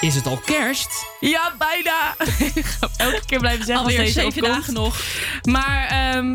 [0.00, 1.06] Is het al kerst?
[1.20, 2.14] Ja, bijna.
[2.54, 5.00] Ik ga elke keer blijven zeggen Alweer zeven dagen nog.
[5.42, 6.34] Maar ehm,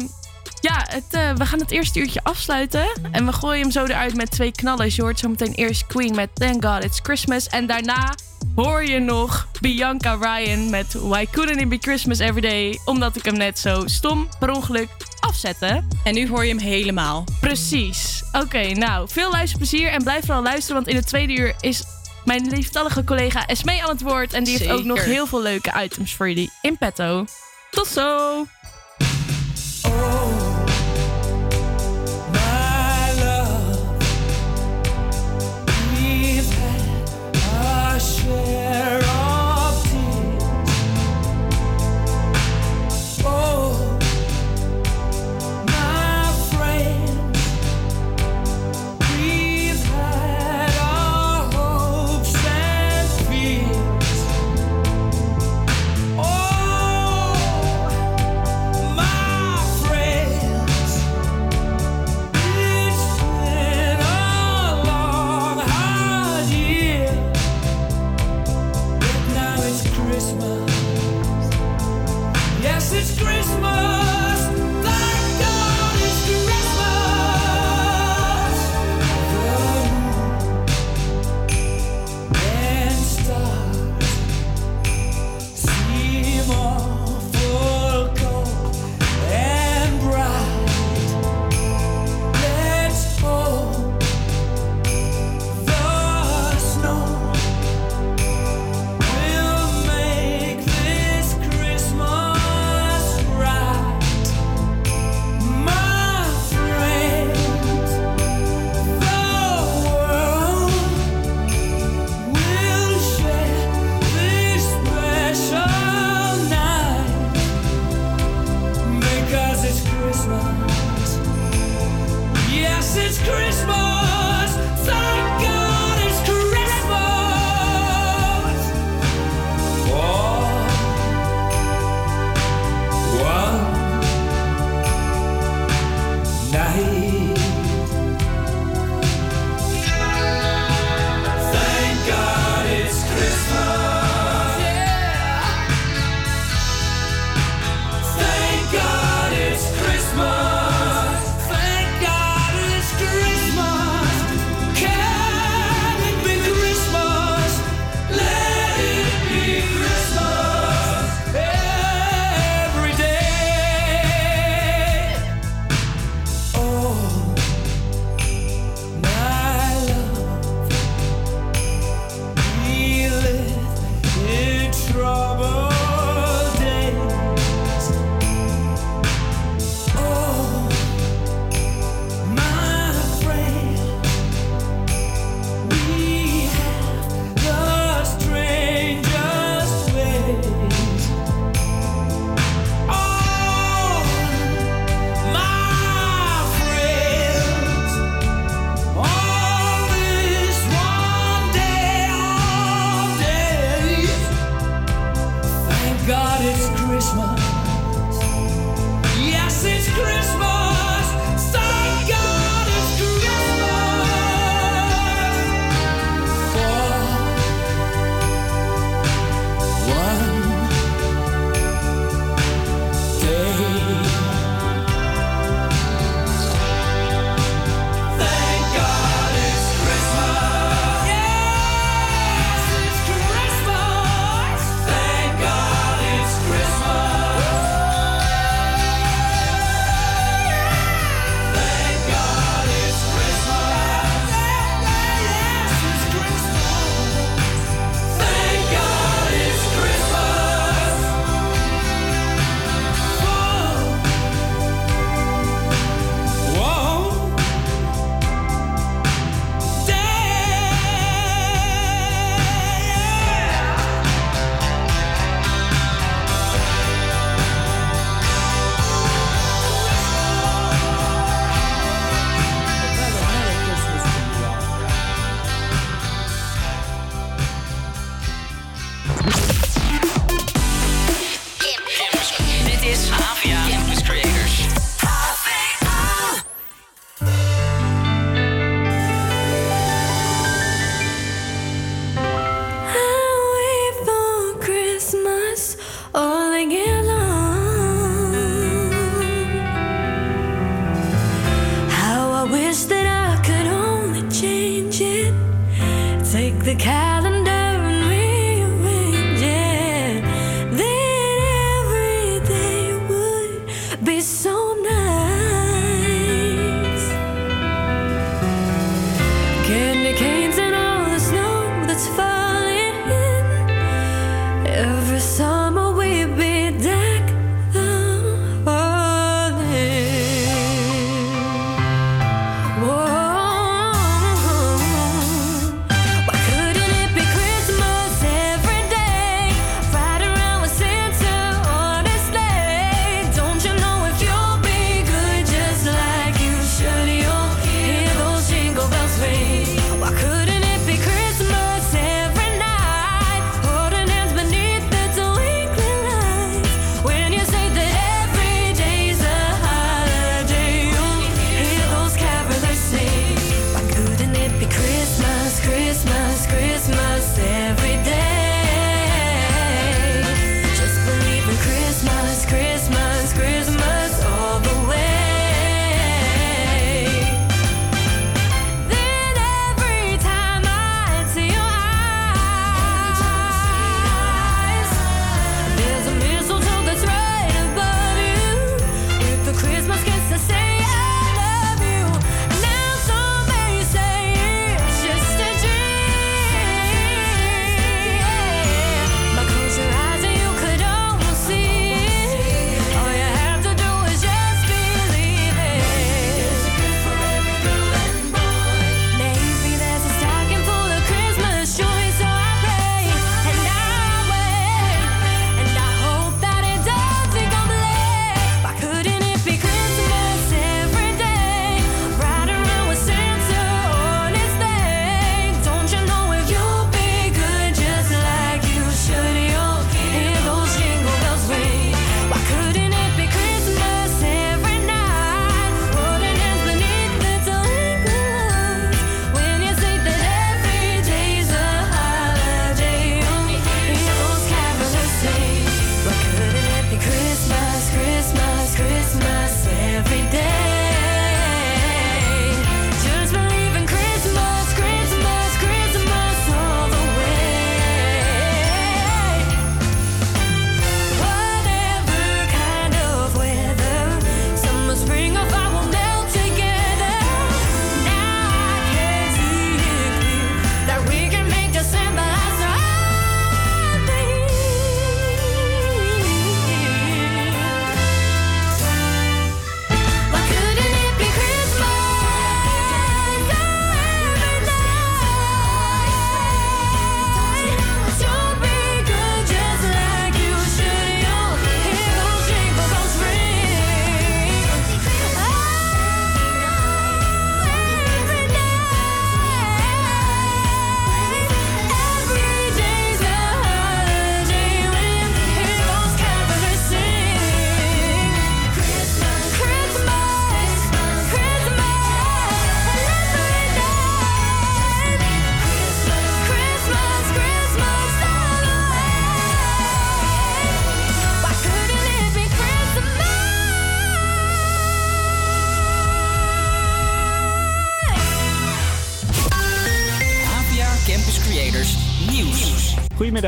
[0.63, 2.87] ja, het, eh, we gaan het eerste uurtje afsluiten.
[3.11, 4.95] En we gooien hem zo eruit met twee knallers.
[4.95, 7.47] Je hoort zo meteen eerst Queen met Thank God It's Christmas.
[7.47, 8.13] En daarna
[8.55, 12.79] hoor je nog Bianca Ryan met Why Couldn't It Be Christmas Every Day.
[12.85, 14.89] Omdat ik hem net zo stom per ongeluk
[15.19, 15.83] afzette.
[16.03, 17.23] En nu hoor je hem helemaal.
[17.39, 18.23] Precies.
[18.31, 20.75] Oké, nou, veel luisterplezier en blijf vooral luisteren.
[20.75, 21.83] Want in het tweede uur is
[22.25, 24.33] mijn lieftallige collega Esmee aan het woord.
[24.33, 27.25] En die heeft ook nog heel veel leuke items voor jullie in petto.
[27.71, 28.45] Tot zo!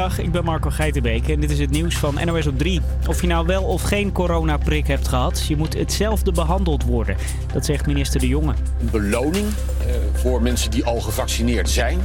[0.05, 2.81] Goedemiddag, ik ben Marco Geitenbeek en dit is het nieuws van NOS op 3.
[3.07, 7.15] Of je nou wel of geen coronaprik hebt gehad, je moet hetzelfde behandeld worden.
[7.53, 8.53] Dat zegt minister De Jonge.
[8.79, 11.99] Een beloning eh, voor mensen die al gevaccineerd zijn.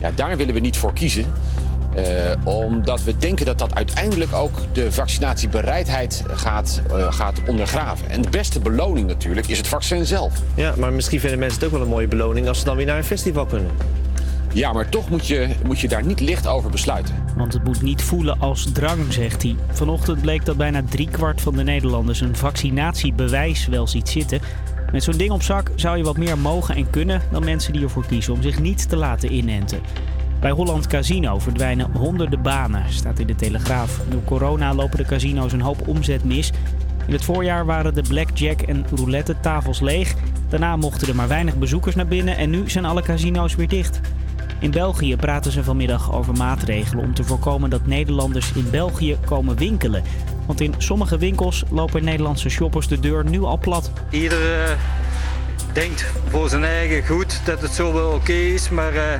[0.00, 1.24] Ja, daar willen we niet voor kiezen.
[1.94, 2.04] Eh,
[2.44, 8.10] omdat we denken dat dat uiteindelijk ook de vaccinatiebereidheid gaat, eh, gaat ondergraven.
[8.10, 10.32] En de beste beloning natuurlijk is het vaccin zelf.
[10.54, 12.86] Ja, maar misschien vinden mensen het ook wel een mooie beloning als ze dan weer
[12.86, 13.70] naar een festival kunnen.
[14.52, 17.23] Ja, maar toch moet je, moet je daar niet licht over besluiten.
[17.36, 19.56] Want het moet niet voelen als drang, zegt hij.
[19.72, 24.40] Vanochtend bleek dat bijna driekwart van de Nederlanders een vaccinatiebewijs wel ziet zitten.
[24.92, 27.82] Met zo'n ding op zak zou je wat meer mogen en kunnen dan mensen die
[27.82, 29.80] ervoor kiezen om zich niet te laten inenten.
[30.40, 34.00] Bij Holland Casino verdwijnen honderden banen, staat in de Telegraaf.
[34.08, 36.52] Door corona lopen de casino's een hoop omzet mis.
[37.06, 40.14] In het voorjaar waren de blackjack en roulette tafels leeg.
[40.48, 44.00] Daarna mochten er maar weinig bezoekers naar binnen en nu zijn alle casino's weer dicht.
[44.64, 49.56] In België praten ze vanmiddag over maatregelen om te voorkomen dat Nederlanders in België komen
[49.56, 50.02] winkelen.
[50.46, 53.90] Want in sommige winkels lopen Nederlandse shoppers de deur nu al plat.
[54.10, 54.76] Ieder eh,
[55.72, 59.12] denkt voor zijn eigen goed dat het zo wel oké is, maar eh,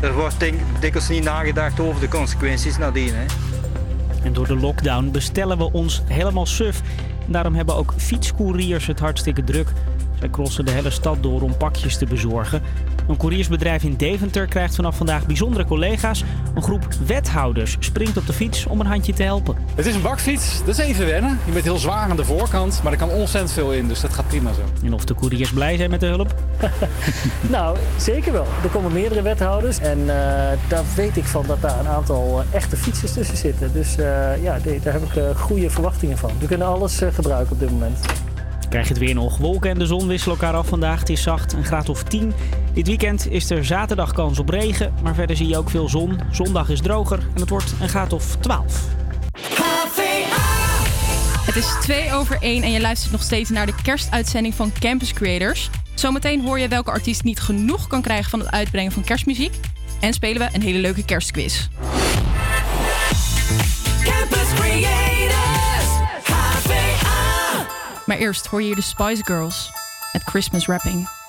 [0.00, 3.14] er wordt denk, dikwijls niet nagedacht over de consequenties nadien.
[3.14, 3.24] Hè.
[4.22, 6.80] En door de lockdown bestellen we ons helemaal suf.
[7.26, 9.72] Daarom hebben ook fietscouriers het hartstikke druk.
[10.18, 12.62] Zij crossen de hele stad door om pakjes te bezorgen.
[13.08, 16.24] Een koeriersbedrijf in Deventer krijgt vanaf vandaag bijzondere collega's.
[16.54, 19.56] Een groep wethouders springt op de fiets om een handje te helpen.
[19.74, 21.38] Het is een bakfiets, dat is even wennen.
[21.44, 24.12] Je bent heel zwaar aan de voorkant, maar er kan ontzettend veel in, dus dat
[24.12, 24.86] gaat prima zo.
[24.86, 26.34] En of de koeriers blij zijn met de hulp?
[27.56, 28.46] nou, zeker wel.
[28.62, 32.56] Er komen meerdere wethouders en eh, daar weet ik van dat daar een aantal eh,
[32.56, 33.72] echte fietsers tussen zitten.
[33.72, 36.30] Dus eh, ja, daar heb ik goede verwachtingen van.
[36.38, 37.98] We kunnen alles gebruiken op dit moment
[38.74, 39.36] krijg je het weer nog.
[39.36, 40.98] Wolken en de zon wisselen elkaar af vandaag.
[40.98, 42.32] Het is zacht, een graad of 10.
[42.72, 46.20] Dit weekend is er zaterdag kans op regen, maar verder zie je ook veel zon.
[46.30, 48.88] Zondag is droger en het wordt een graad of 12.
[51.46, 55.12] Het is 2 over 1 en je luistert nog steeds naar de kerstuitzending van Campus
[55.12, 55.70] Creators.
[55.94, 59.54] Zometeen hoor je welke artiest niet genoeg kan krijgen van het uitbrengen van kerstmuziek.
[60.00, 61.68] En spelen we een hele leuke kerstquiz.
[68.06, 69.70] Maar eerst hoor je de Spice Girls
[70.12, 71.23] met Christmas Wrapping.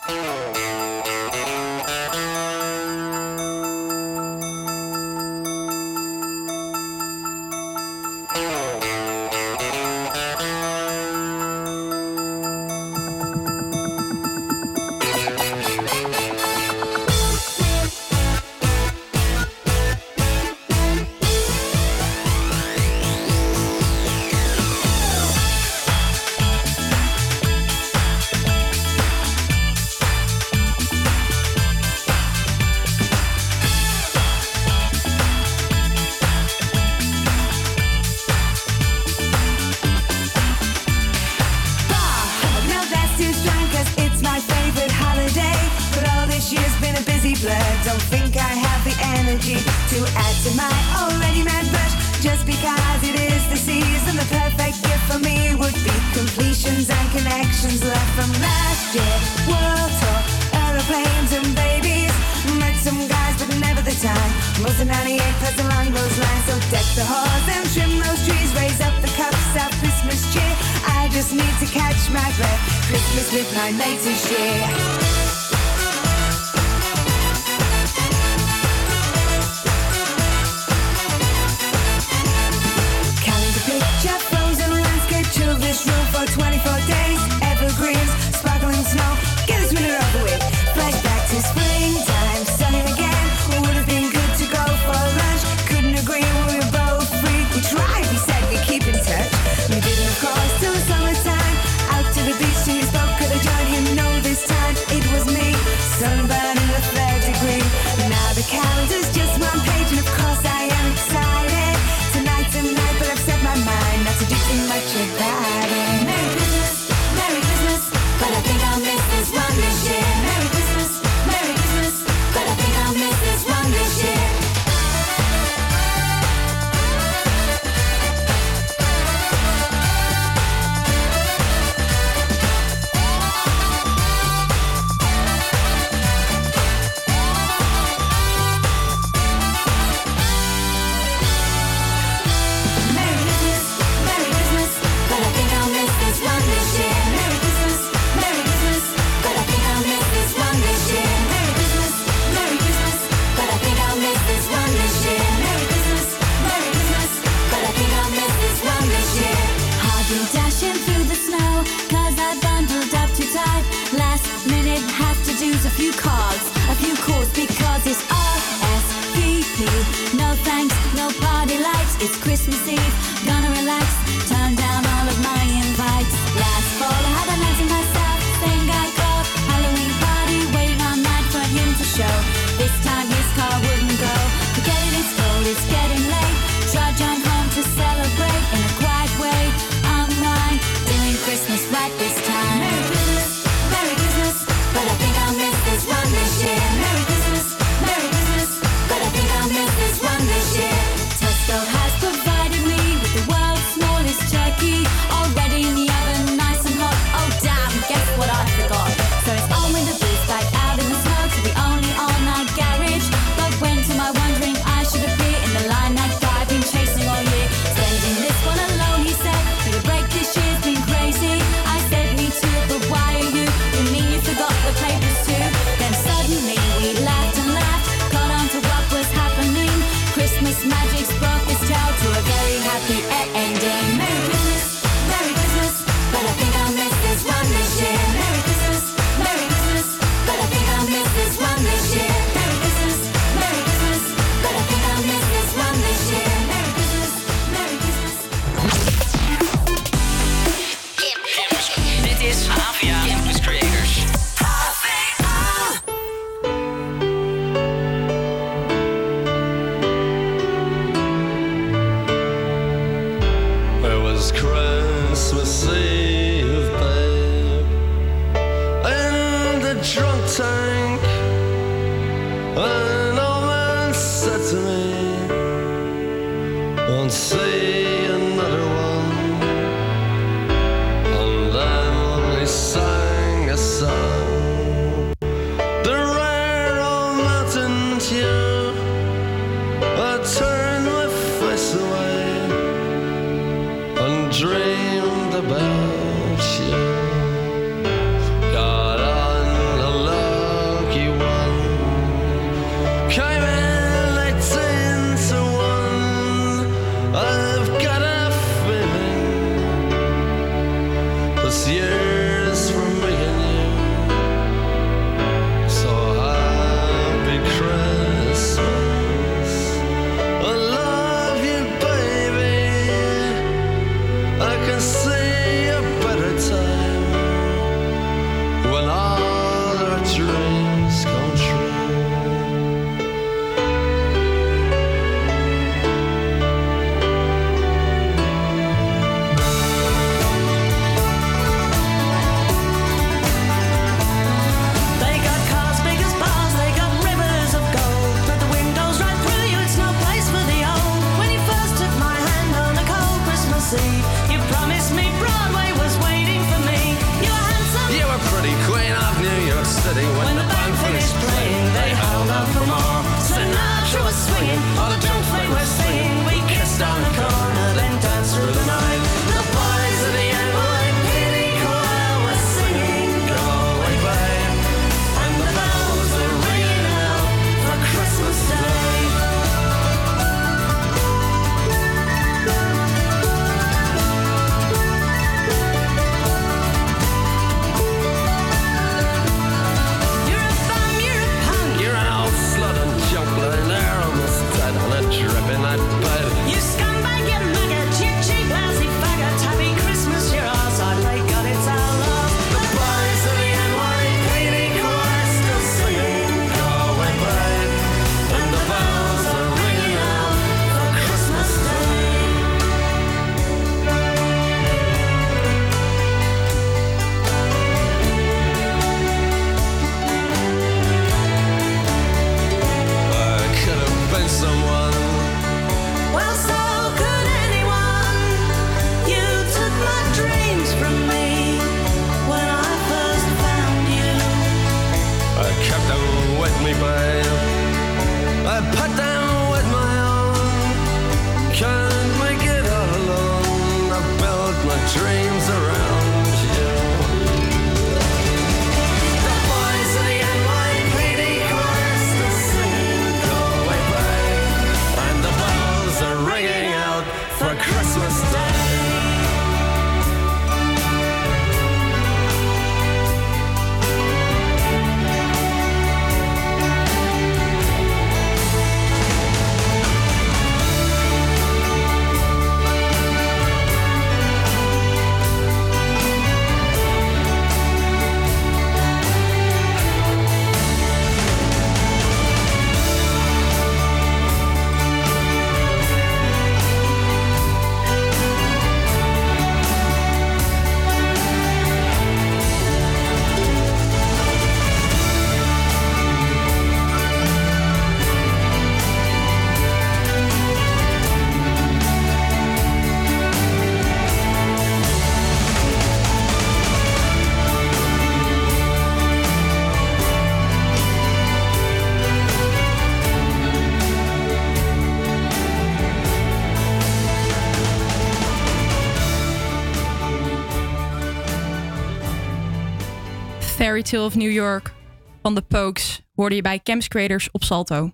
[523.76, 524.74] Fairy Tale of New York
[525.22, 527.92] van de Pokes hoorde je bij Camps Creators op Salto.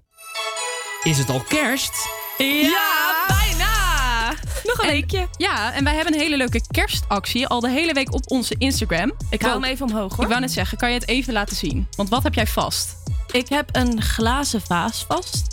[1.03, 2.09] Is het al kerst?
[2.37, 4.33] Ja, bijna!
[4.63, 5.27] Nog een weekje.
[5.37, 9.11] Ja, en wij hebben een hele leuke kerstactie al de hele week op onze Instagram.
[9.29, 10.23] Ik hou hem even omhoog hoor.
[10.23, 11.87] Ik wou net zeggen, kan je het even laten zien?
[11.95, 12.95] Want wat heb jij vast?
[13.31, 15.47] Ik heb een glazen vaas vast.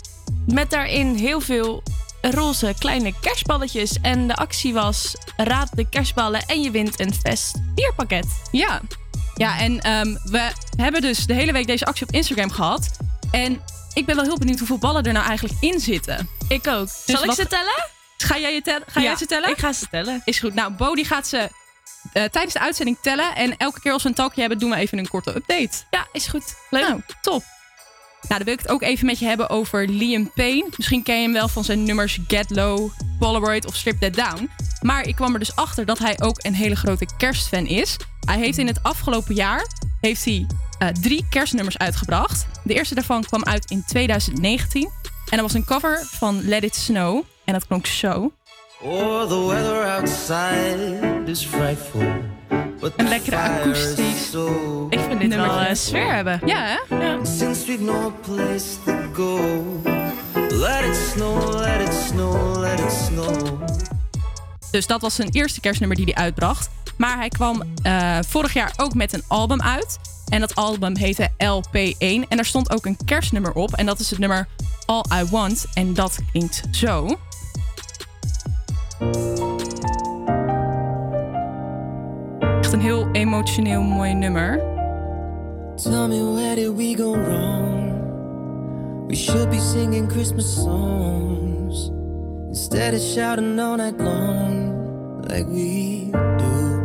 [0.45, 1.83] Met daarin heel veel
[2.21, 3.97] roze kleine kerstballetjes.
[4.01, 8.25] En de actie was: raad de kerstballen en je wint een Vest bierpakket.
[8.51, 8.81] Ja.
[9.39, 12.89] Ja, en ehm, we hebben dus de hele week deze actie op Instagram gehad.
[13.31, 13.61] En
[13.93, 16.29] ik ben wel heel benieuwd hoeveel ballen er nou eigenlijk in zitten.
[16.47, 16.87] Ik ook.
[17.05, 17.87] Zal ik ze tellen?
[18.17, 19.49] Ga jij, je tel- ga Ja, jij ze tellen?
[19.49, 20.21] ik ga ze tellen.
[20.25, 20.53] Is goed.
[20.53, 21.37] Nou, Bo die gaat ze
[22.13, 23.35] eh, tijdens de uitzending tellen.
[23.35, 25.69] En elke keer als we een talkje hebben, doen we even een korte update.
[25.91, 26.43] Ja, is goed.
[26.69, 26.87] Leuk.
[26.87, 27.43] Nou, top.
[28.21, 30.67] Nou, dan wil ik het ook even met je hebben over Liam Payne.
[30.77, 32.89] Misschien ken je hem wel van zijn nummers Get Low,
[33.19, 34.49] Polaroid of Strip That Down.
[34.81, 37.95] Maar ik kwam er dus achter dat hij ook een hele grote kerstfan is.
[38.29, 39.67] Hij heeft in het afgelopen jaar
[40.01, 40.45] heeft hij,
[40.79, 42.47] eh, drie kerstnummers uitgebracht.
[42.63, 44.83] De eerste daarvan kwam uit in 2019.
[44.83, 47.23] En dat was een cover van Let It Snow.
[47.45, 48.31] En dat klonk zo.
[48.81, 52.03] Oh, the weather outside is frightful.
[52.79, 54.33] But Een lekkere akoestisch.
[54.89, 56.41] Ik vind dit wel eh, sfeer hebben.
[56.45, 56.95] Ja, hè?
[56.95, 57.25] Ja.
[57.25, 59.81] Since we've no place to go,
[60.49, 63.61] let it snow, let it snow, let it snow.
[64.71, 66.69] Dus dat was zijn eerste kerstnummer die hij uitbracht.
[66.99, 69.99] Maar hij kwam eh, vorig jaar ook met een album uit.
[70.27, 72.27] En dat album heette LP1.
[72.27, 73.73] En daar stond ook een kerstnummer op.
[73.73, 74.47] En dat is het nummer
[74.85, 75.65] All I Want.
[75.73, 77.17] En dat klinkt zo.
[82.39, 84.57] Echt een heel emotioneel mooi nummer.
[85.75, 87.93] Tell me where did we go wrong?
[89.07, 91.91] We should be singing Christmas songs
[92.47, 94.73] instead of shouting all night long
[95.27, 96.78] like we do.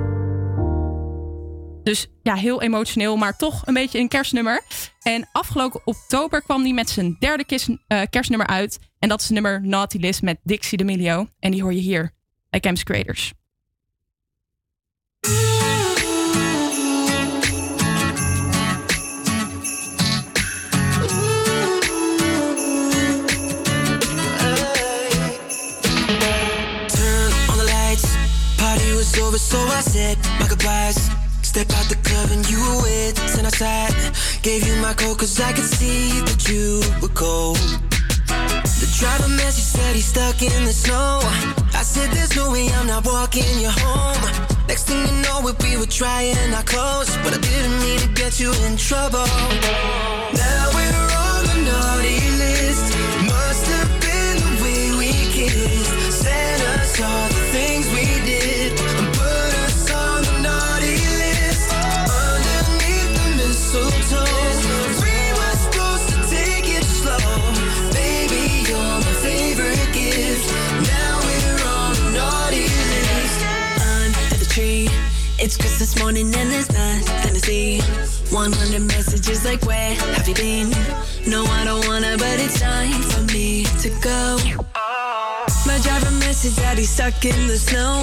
[1.85, 4.63] Dus ja, heel emotioneel, maar toch een beetje een kerstnummer.
[5.03, 7.45] En afgelopen oktober kwam hij met zijn derde
[7.87, 8.79] eh, kerstnummer uit.
[8.99, 11.27] En dat is nummer Naughty List met Dixie D'Amelio.
[11.41, 12.13] En die hoor je hier
[12.51, 13.33] bij Campus Creators.
[26.87, 28.17] Turn on the lights,
[28.57, 31.14] party was over, so I said.
[31.55, 33.95] Step out the club and you were with, stand outside.
[34.43, 37.63] Gave you my coat cause I could see that you were cold.
[38.83, 41.21] The driver message said he's stuck in the snow.
[41.23, 44.19] I said there's no way I'm not walking you home.
[44.67, 48.09] Next thing you know it, we were trying our clothes, but I didn't mean to
[48.09, 49.23] get you in trouble.
[50.35, 52.87] Now we're on the naughty list.
[53.31, 56.19] Must have been the way we kissed.
[56.19, 57.34] Santa saw the
[75.45, 77.79] It's Christmas morning and there's nothing to see.
[78.33, 80.71] 100 messages like, where have you been?
[81.29, 84.39] No, I don't wanna, but it's time for me to go.
[85.67, 88.01] My driver message that he's stuck in the snow.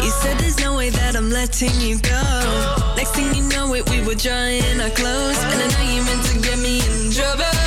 [0.00, 2.94] He said there's no way that I'm letting you go.
[2.96, 5.36] Next thing you know it, we were drying our clothes.
[5.44, 7.57] And I know you meant to get me in trouble.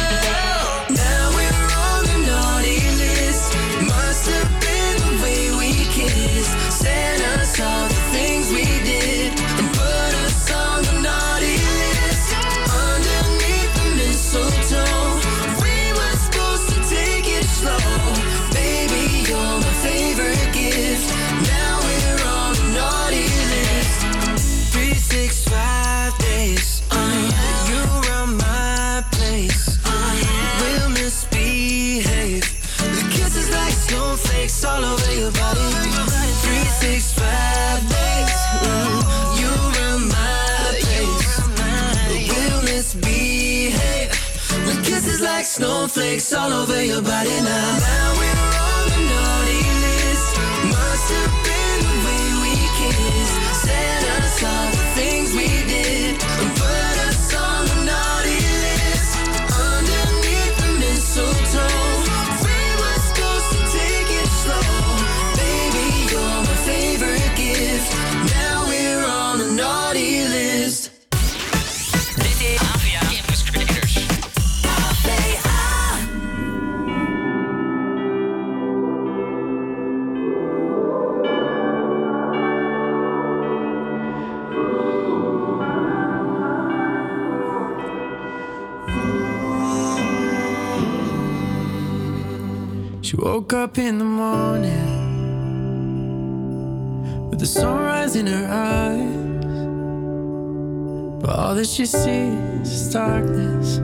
[45.97, 47.77] Like snowflakes all over your body now.
[47.77, 50.37] Now we're on the naughty list.
[50.71, 51.40] Must have
[93.11, 94.87] She woke up in the morning
[97.29, 99.53] with the sunrise in her eyes.
[101.21, 103.79] But all that she sees is darkness.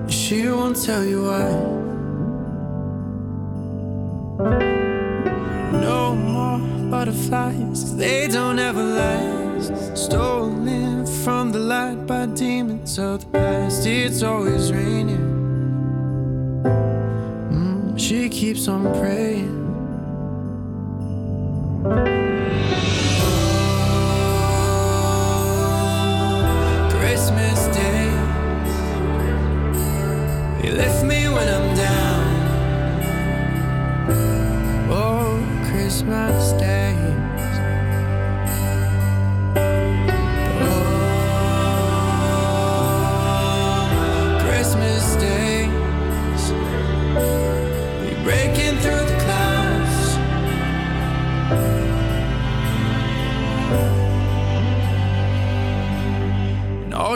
[0.00, 1.52] And She won't tell you why.
[5.80, 6.58] No more
[6.90, 9.96] butterflies, they don't ever last.
[9.96, 13.86] Stolen from the light by demons of the past.
[13.86, 15.25] It's always raining
[18.06, 19.50] she keeps on praying.
[26.92, 28.06] Christmas Day,
[30.62, 32.24] you lift me when I'm down.
[34.88, 35.42] Oh,
[35.72, 36.52] Christmas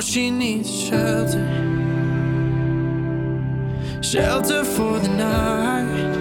[0.01, 1.47] all she needs shelter.
[4.01, 6.17] Shelter for the night.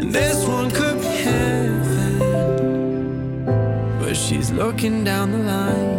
[0.00, 2.18] And this one could be heaven.
[4.00, 5.91] But she's looking down the line.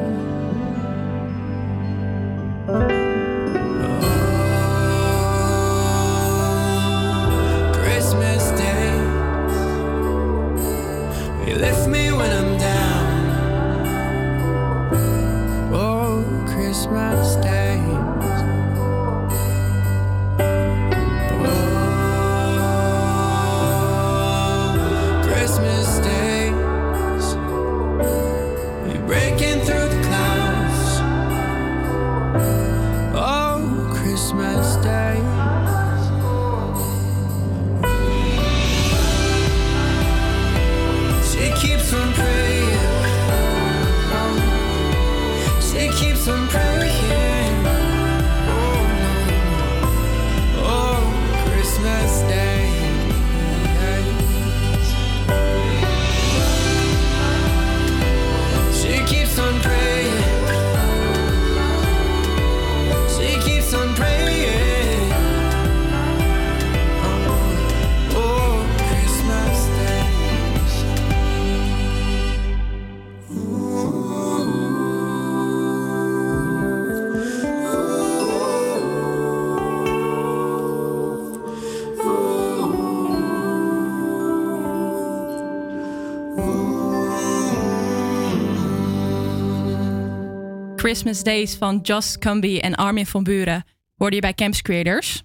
[90.93, 93.63] Christmas Days van Just Cumby en Armin van Buren
[93.97, 95.23] hoorde je bij Camps Creators.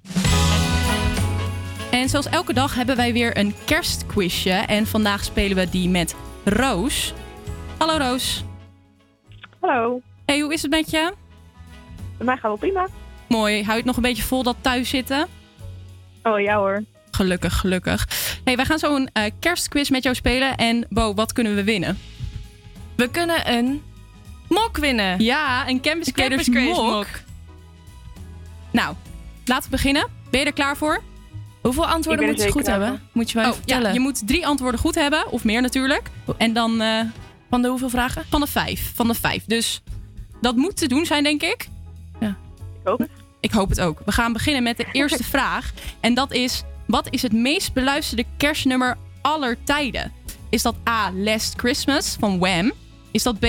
[1.90, 4.50] En zoals elke dag hebben wij weer een kerstquizje.
[4.50, 6.14] En vandaag spelen we die met
[6.44, 7.14] Roos.
[7.78, 8.44] Hallo Roos.
[9.60, 10.00] Hallo.
[10.26, 11.12] Hey, hoe is het met je?
[12.16, 12.88] Bij mij gaat wel prima.
[13.26, 13.54] Mooi.
[13.54, 15.26] Hou je het nog een beetje vol dat thuis zitten?
[16.22, 16.84] Oh ja hoor.
[17.10, 18.08] Gelukkig, gelukkig.
[18.44, 20.56] Hey, wij gaan zo een eh, kerstquiz met jou spelen.
[20.56, 21.98] En Bo, wat kunnen we winnen?
[22.96, 23.82] We kunnen een
[24.48, 25.20] mok winnen.
[25.22, 26.94] Ja, een Campus Creators Campus Creators mok.
[26.96, 27.06] mok.
[28.72, 28.94] Nou,
[29.44, 30.06] laten we beginnen.
[30.30, 31.02] Ben je er klaar voor?
[31.62, 33.02] Hoeveel antwoorden moet je goed hebben?
[33.12, 36.10] Moet je mij Oh, ja, je moet drie antwoorden goed hebben, of meer natuurlijk.
[36.36, 36.80] En dan...
[36.80, 37.00] eh,
[37.50, 38.24] van de hoeveel vragen?
[38.30, 38.92] Van de vijf.
[38.94, 39.44] Van de vijf.
[39.44, 39.82] Dus
[40.40, 41.68] dat moet te doen zijn, denk ik.
[42.20, 42.28] Ja.
[42.80, 43.10] Ik hoop het.
[43.40, 44.00] Ik hoop het ook.
[44.04, 45.72] We gaan beginnen met de eerste vraag.
[46.00, 50.12] En dat is: wat is het meest beluisterde kerstnummer aller tijden?
[50.50, 51.12] Is dat A.
[51.12, 52.72] Last Christmas van Wham?
[53.10, 53.46] Is dat B.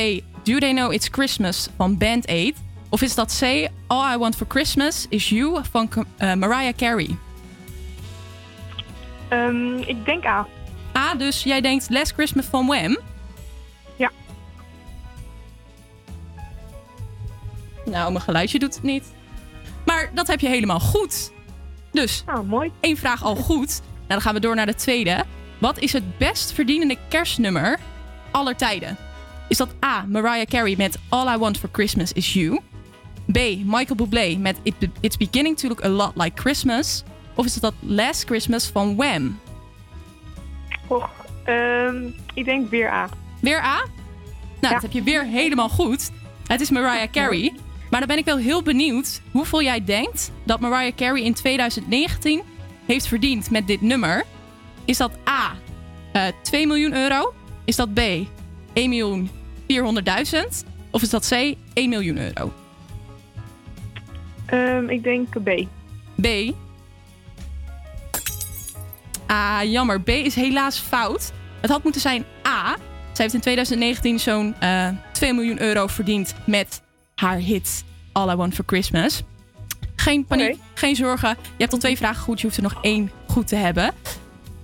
[0.50, 2.56] Do They Know It's Christmas van Band Aid?
[2.90, 3.70] Of is dat C.
[3.88, 7.18] All I Want for Christmas Is You van eh, Mariah Carey?
[9.28, 10.48] Ehm, ik denk A.
[10.98, 12.98] A, dus jij denkt Last Christmas van Wham?
[13.96, 14.12] Ja.
[17.86, 19.14] Nou, mijn geluidje doet het niet.
[19.86, 21.32] Maar dat heb je helemaal goed.
[21.92, 22.72] Dus, mooi.
[22.80, 23.82] één vraag al goed.
[23.82, 25.24] Nou, dan gaan we door naar de tweede.
[25.58, 27.80] Wat is het best verdienende kerstnummer
[28.32, 29.09] aller tijden?
[29.50, 30.06] Is dat A.
[30.08, 32.60] Mariah Carey met All I Want for Christmas Is You?
[33.32, 33.38] B.
[33.66, 37.04] Michael Bublé met It It's Beginning to Look a Lot Like Christmas?
[37.36, 39.40] Of is het dat Last Christmas van Wham?
[40.88, 41.10] Och,
[41.44, 43.10] ehm, ik denk weer A.
[43.42, 43.86] Weer A?
[44.60, 46.12] Nou, dat heb je weer helemaal goed.
[46.46, 47.54] Het is Mariah Carey.
[47.90, 52.42] Maar dan ben ik wel heel benieuwd hoeveel jij denkt dat Mariah Carey in 2019
[52.86, 54.24] heeft verdiend met dit nummer.
[54.86, 55.54] Is dat A,
[56.12, 57.34] eh 2 miljoen euro?
[57.66, 59.30] Is dat B, 1 miljoen
[59.74, 60.68] 400.000?
[60.92, 62.54] Of is dat C, 1 miljoen euro?
[64.46, 65.50] Ehm, ik denk B.
[66.22, 66.28] B.
[69.28, 70.02] Ah, jammer.
[70.02, 71.32] B is helaas fout.
[71.62, 72.76] Het had moeten zijn A.
[73.14, 76.82] Zij heeft in 2019 zo'n eh 2 miljoen euro verdiend met
[77.16, 79.24] haar hit All I Want for Christmas.
[79.96, 81.30] Geen paniek, geen zorgen.
[81.30, 82.40] Je hebt al twee vragen goed.
[82.40, 83.92] Je hoeft er nog één goed te hebben.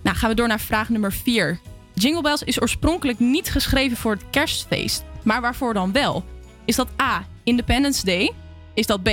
[0.03, 1.59] Nou, gaan we door naar vraag nummer 4.
[1.95, 5.03] Jingle Bells is oorspronkelijk niet geschreven voor het kerstfeest.
[5.23, 6.25] Maar waarvoor dan wel?
[6.65, 7.25] Is dat A.
[7.43, 8.31] Independence Day?
[8.73, 9.09] Is dat B.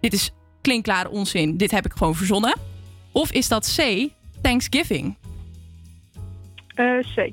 [0.00, 0.30] Dit is
[0.60, 1.56] klinkklare onzin.
[1.56, 2.56] Dit heb ik gewoon verzonnen.
[3.12, 4.08] Of is dat C.
[4.42, 5.16] Thanksgiving?
[6.74, 7.32] Eh, C.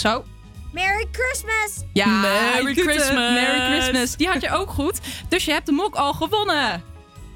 [0.00, 0.24] Zo.
[0.72, 1.84] Merry Christmas!
[1.92, 2.74] Ja, Merry.
[2.74, 3.10] Christmas.
[3.12, 4.16] Merry Christmas.
[4.16, 5.00] Die had je ook goed.
[5.28, 6.82] Dus je hebt de mok al gewonnen.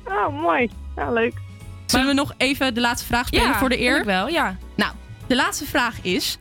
[0.05, 0.71] Oh, mooi.
[0.97, 1.35] Nou, leuk.
[1.87, 3.99] Zullen we nog even de laatste vraag spelen Ja, voor de eer?
[3.99, 4.57] ik wel, ja.
[4.77, 4.93] Nou,
[5.27, 6.39] de laatste vraag is...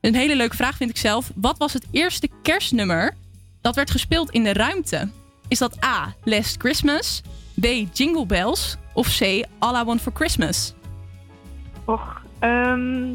[0.00, 1.30] Een hele leuke vraag vind ik zelf.
[1.34, 3.14] Wat was het eerste kerstnummer
[3.60, 5.08] dat werd gespeeld in de ruimte?
[5.48, 6.14] Is dat A.
[6.24, 7.22] Last Christmas,
[7.60, 7.66] B.
[7.92, 9.44] Jingle Bells of C.
[9.58, 10.74] All I Want For Christmas?
[11.84, 13.06] Och, ehm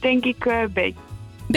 [0.00, 0.78] denk ik eh, B.
[1.46, 1.56] B.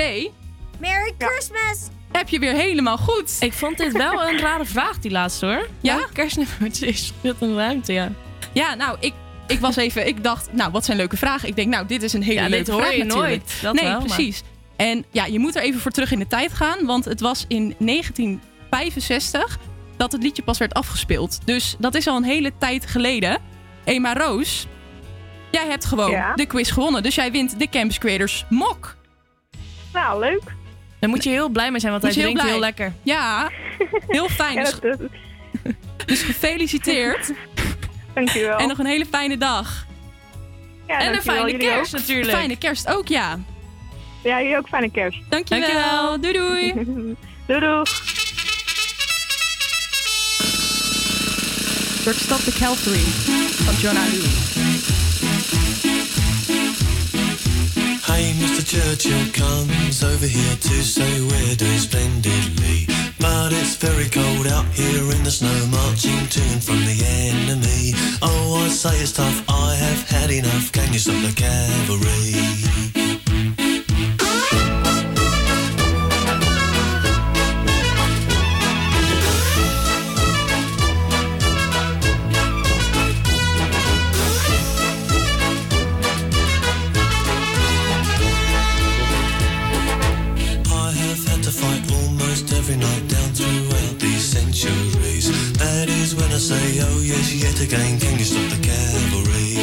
[0.79, 1.89] Merry Christmas!
[2.11, 3.37] Heb je weer helemaal goed.
[3.39, 5.67] Ik vond dit wel een rare vraag, die laatste hoor.
[5.81, 6.07] Ja?
[6.13, 8.11] Kerstnummer is speelt in de ruimte, ja.
[8.57, 9.13] Ja, nou, ik,
[9.47, 10.07] ik was even...
[10.07, 11.47] Ik dacht, nou, wat zijn leuke vragen?
[11.47, 13.29] Ik denk, nou, dit is een hele Ja, leuke dit hoor vraag je natuurlijk.
[13.29, 13.59] nooit.
[13.61, 14.43] Dat nee, wel, maar- precies.
[14.75, 16.85] En ja, je moet er even voor terug in de tijd gaan.
[16.85, 19.57] Want het was in 1965
[19.97, 21.39] dat het liedje pas werd afgespeeld.
[21.45, 23.37] Dus dat is al een hele tijd geleden.
[23.99, 24.67] Maar Roos,
[25.51, 26.33] jij hebt gewoon Ja?
[26.35, 27.03] de quiz gewonnen.
[27.03, 28.95] Dus jij wint de Campus Creators mok.
[29.93, 30.55] Nou, leuk.
[30.99, 32.93] Daar moet je heel blij mee zijn, want Moet hij heel drinkt heel lekker.
[33.03, 33.49] Ja,
[34.07, 34.55] heel fijn.
[34.55, 34.95] Ja, Dus,
[36.05, 37.31] dus gefeliciteerd.
[38.17, 38.57] Dankjewel.
[38.57, 39.85] En nog een hele fijne dag.
[40.87, 41.99] ja, en een fijne kerst ook.
[41.99, 42.37] natuurlijk.
[42.37, 43.39] Fijne kerst ook, ja.
[44.23, 45.19] Ja, jullie ook fijne kerst.
[45.29, 45.69] Dankjewel.
[45.69, 46.21] Dankjewel.
[46.21, 46.73] Doei doei.
[47.47, 47.83] doei doei.
[52.03, 53.03] Door Stop the Calvary
[53.65, 54.56] van John Lee.
[58.17, 58.65] Hey, Mr.
[58.65, 62.87] Churchill comes over here to say we're doing splendidly.
[63.19, 67.93] But it's very cold out here in the snow, marching to and from the enemy.
[68.23, 70.71] Oh, I say it's tough, I have had enough.
[70.71, 73.06] Can you stop the cavalry?
[96.37, 99.57] I say, oh yes, yet again, can you stop the cavalry?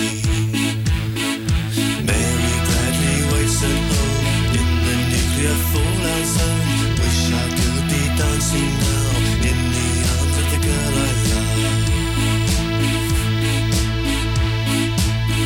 [2.03, 6.99] Mary Bradley waits at home in the nuclear fallout zone.
[6.99, 9.07] Wish I could be dancing now
[9.47, 9.87] in the
[10.19, 11.63] arms of the girl I love.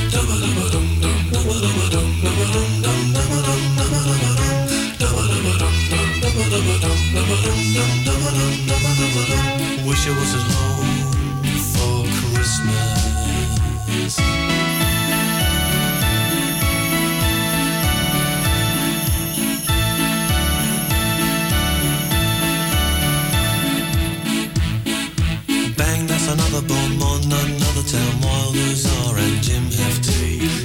[0.09, 3.61] Dum-a-dum-a-dum-dum, dum-a-dum-a-dum, dum-a-dum-dum, dum-a-dum,
[8.65, 9.85] dum-a-dum-a-dum.
[9.85, 11.18] Wish I was at home
[14.09, 14.27] Christmas.
[25.77, 28.21] Bang, that's another bomb on another town.
[28.23, 29.99] Wilders are and Jim have.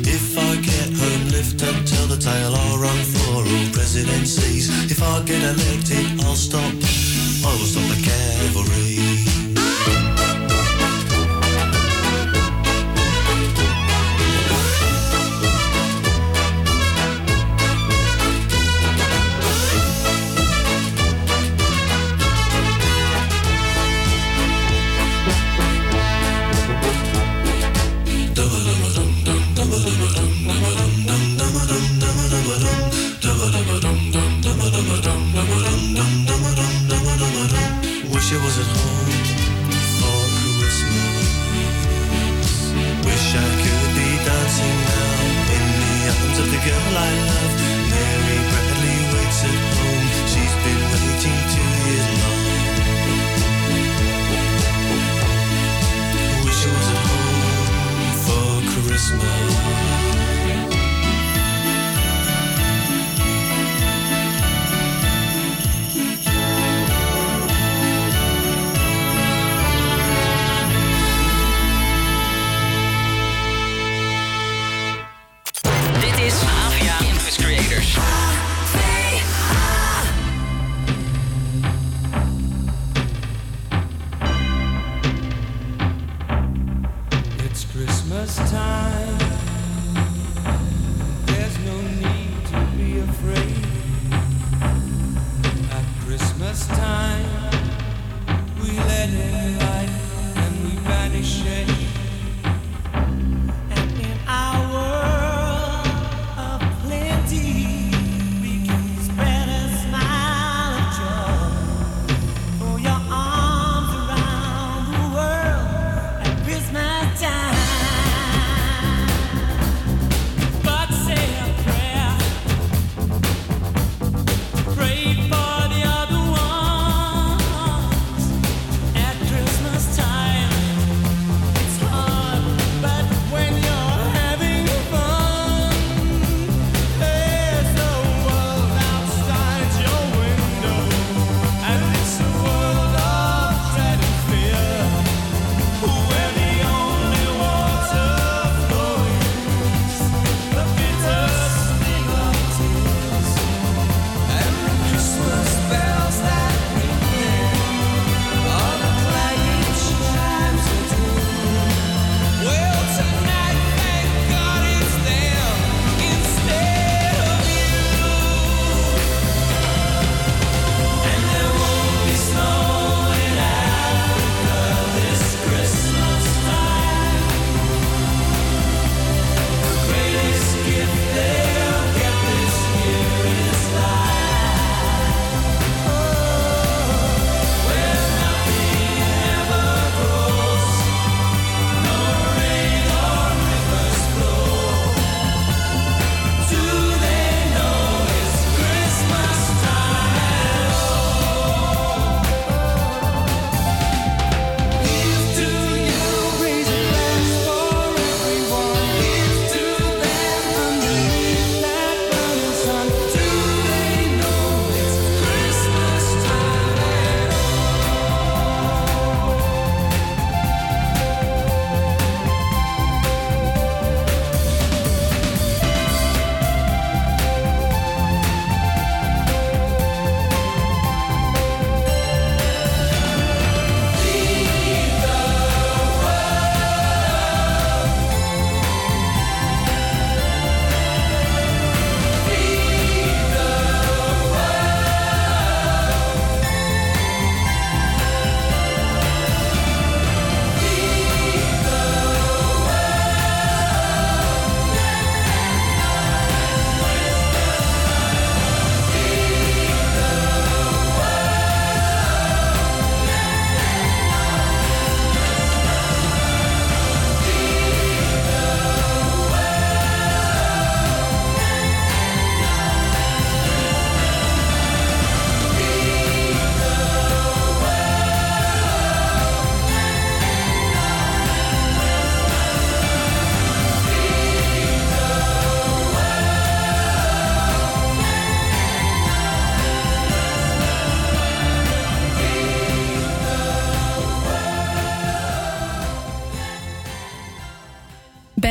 [0.05, 2.55] If I get home, lift and tell the tale.
[2.55, 4.69] I'll run for all presidencies.
[4.91, 6.61] If I get elected, I'll stop.
[6.63, 9.12] I will stop the cavalry.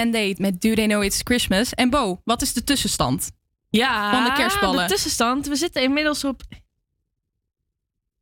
[0.03, 1.75] Band-Aid met Do They Know It's Christmas.
[1.75, 3.31] En Bo, wat is de tussenstand?
[3.71, 4.87] Ja, Van de kerstballen.
[4.89, 5.47] de tussenstand.
[5.47, 6.43] We zitten inmiddels op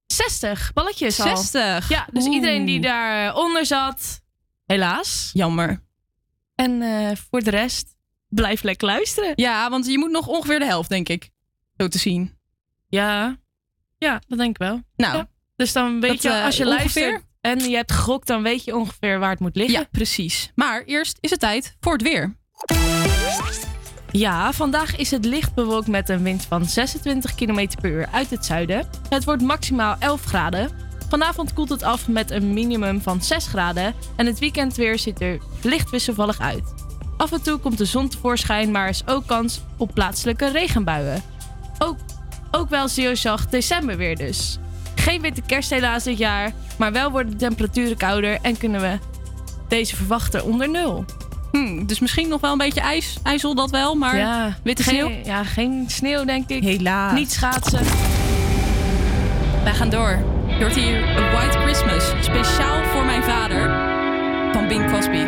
[0.07, 1.37] 60 balletjes al.
[1.37, 1.89] 60?
[1.89, 2.35] Ja, dus Oeh.
[2.35, 4.21] iedereen die daaronder zat,
[4.67, 5.31] helaas.
[5.33, 5.83] Jammer.
[6.55, 7.97] En eh, voor de rest,
[8.29, 9.33] blijf lekker luisteren.
[9.35, 11.31] Ja, want je moet nog ongeveer de helft, denk ik.
[11.77, 12.39] Zo te zien.
[12.89, 13.39] Ja,
[13.99, 14.83] ja dat denk ik wel.
[14.97, 15.29] Nou, Ja.
[15.57, 18.65] Dus dan weet dat, je, eh, als je luistert en je hebt gegokt, dan weet
[18.65, 19.81] je ongeveer waar het moet liggen.
[19.81, 20.53] Ja, precies.
[20.55, 22.37] Maar eerst is het tijd voor het weer.
[24.11, 28.31] Ja, vandaag is het licht bewolkt met een wind van 26 km per uur uit
[28.31, 28.89] het zuiden.
[29.09, 30.71] Het wordt maximaal 11 graden.
[31.09, 33.95] Vanavond koelt het af met een minimum van 6 graden.
[34.17, 36.75] En het weekendweer ziet er licht wisselvallig uit.
[37.17, 41.23] Af en toe komt de zon tevoorschijn, maar er is ook kans op plaatselijke regenbuien.
[41.79, 41.97] Ook,
[42.51, 44.59] ook wel zeer zacht decemberweer dus.
[45.01, 48.99] Geen witte kerst helaas dit jaar, maar wel worden de temperaturen kouder en kunnen we
[49.69, 51.05] deze verwachten onder nul.
[51.53, 54.95] Hm, dus misschien nog wel een beetje ijs, ijzel dat wel, maar Ja, witte geen-
[54.95, 55.11] sneeuw?
[55.25, 56.63] Ja, geen sneeuw denk ik.
[56.63, 57.13] Helaas.
[57.13, 57.81] Niet schaatsen.
[59.65, 60.25] Wij gaan door.
[60.49, 63.71] Je hoort hier A White Christmas, speciaal voor mijn vader,
[64.53, 65.25] van Bing Crosby.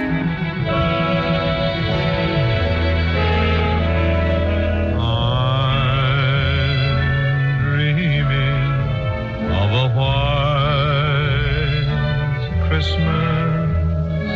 [12.82, 14.26] Christmas,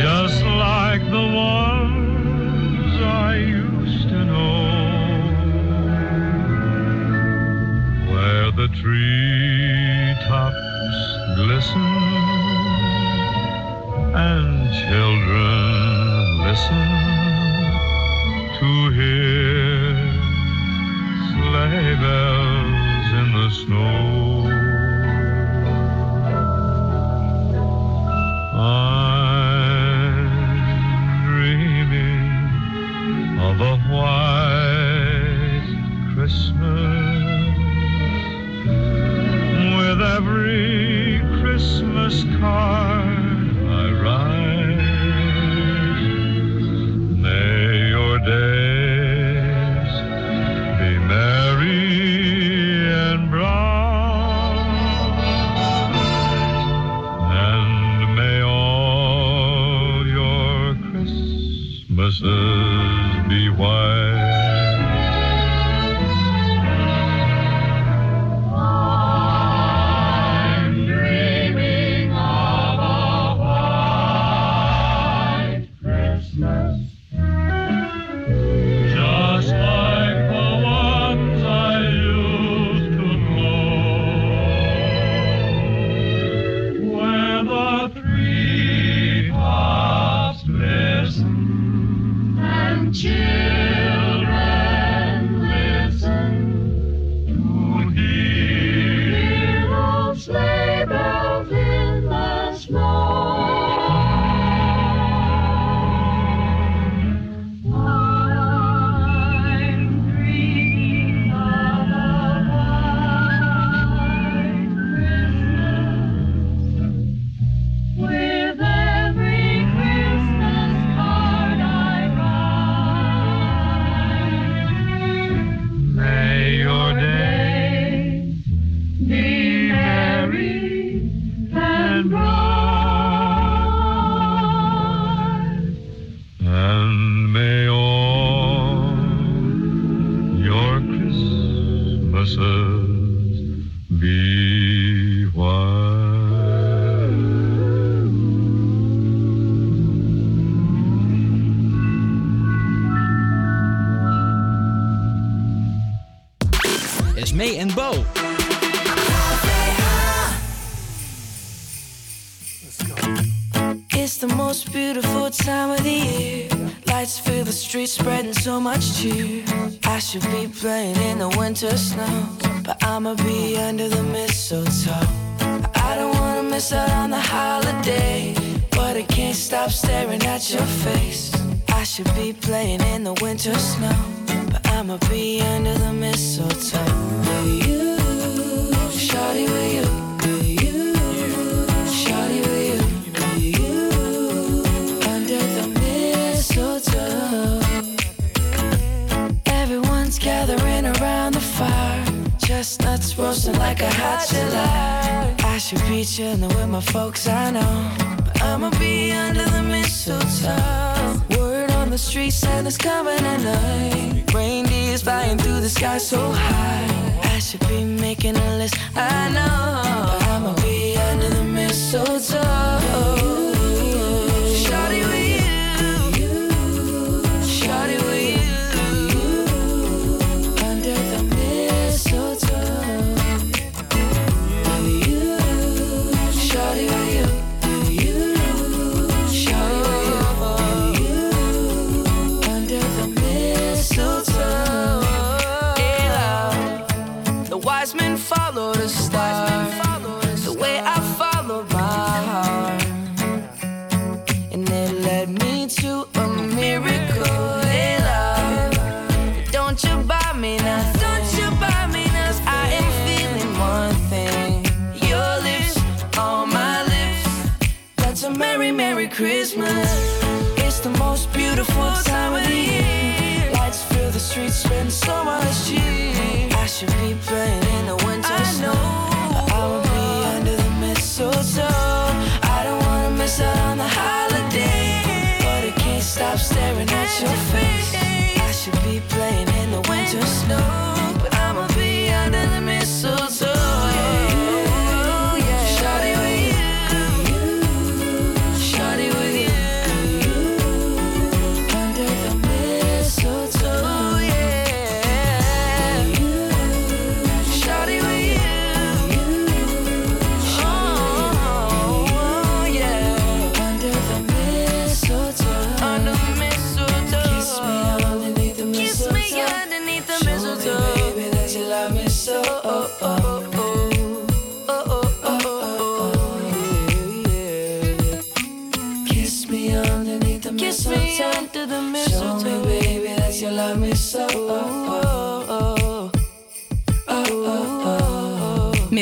[0.00, 4.64] just like the ones I used to know,
[8.10, 8.96] where the treetops
[11.36, 11.82] glisten
[14.14, 16.88] and children listen
[18.58, 19.92] to hear
[21.28, 24.63] sleigh bells in the snow.
[28.66, 30.16] I'm
[31.26, 32.24] dreaming
[33.38, 35.68] of a white
[36.14, 37.58] Christmas
[39.76, 44.80] with every Christmas card I write.
[47.20, 48.73] May your days
[62.20, 64.03] Christmases be white.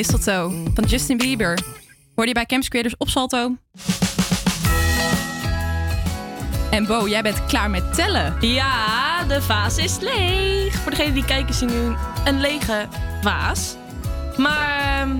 [0.07, 1.59] Mistletoe van Justin Bieber.
[2.15, 3.55] Hoor je bij Camps Creators op Salto?
[6.71, 8.35] En Bo, jij bent klaar met tellen.
[8.41, 10.75] Ja, de vaas is leeg.
[10.75, 12.87] Voor degenen die kijken zien nu een lege
[13.21, 13.75] vaas.
[14.37, 15.15] Maar ehm,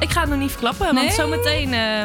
[0.00, 1.04] ik ga het nog niet verklappen, Nee?
[1.04, 2.04] want zometeen eh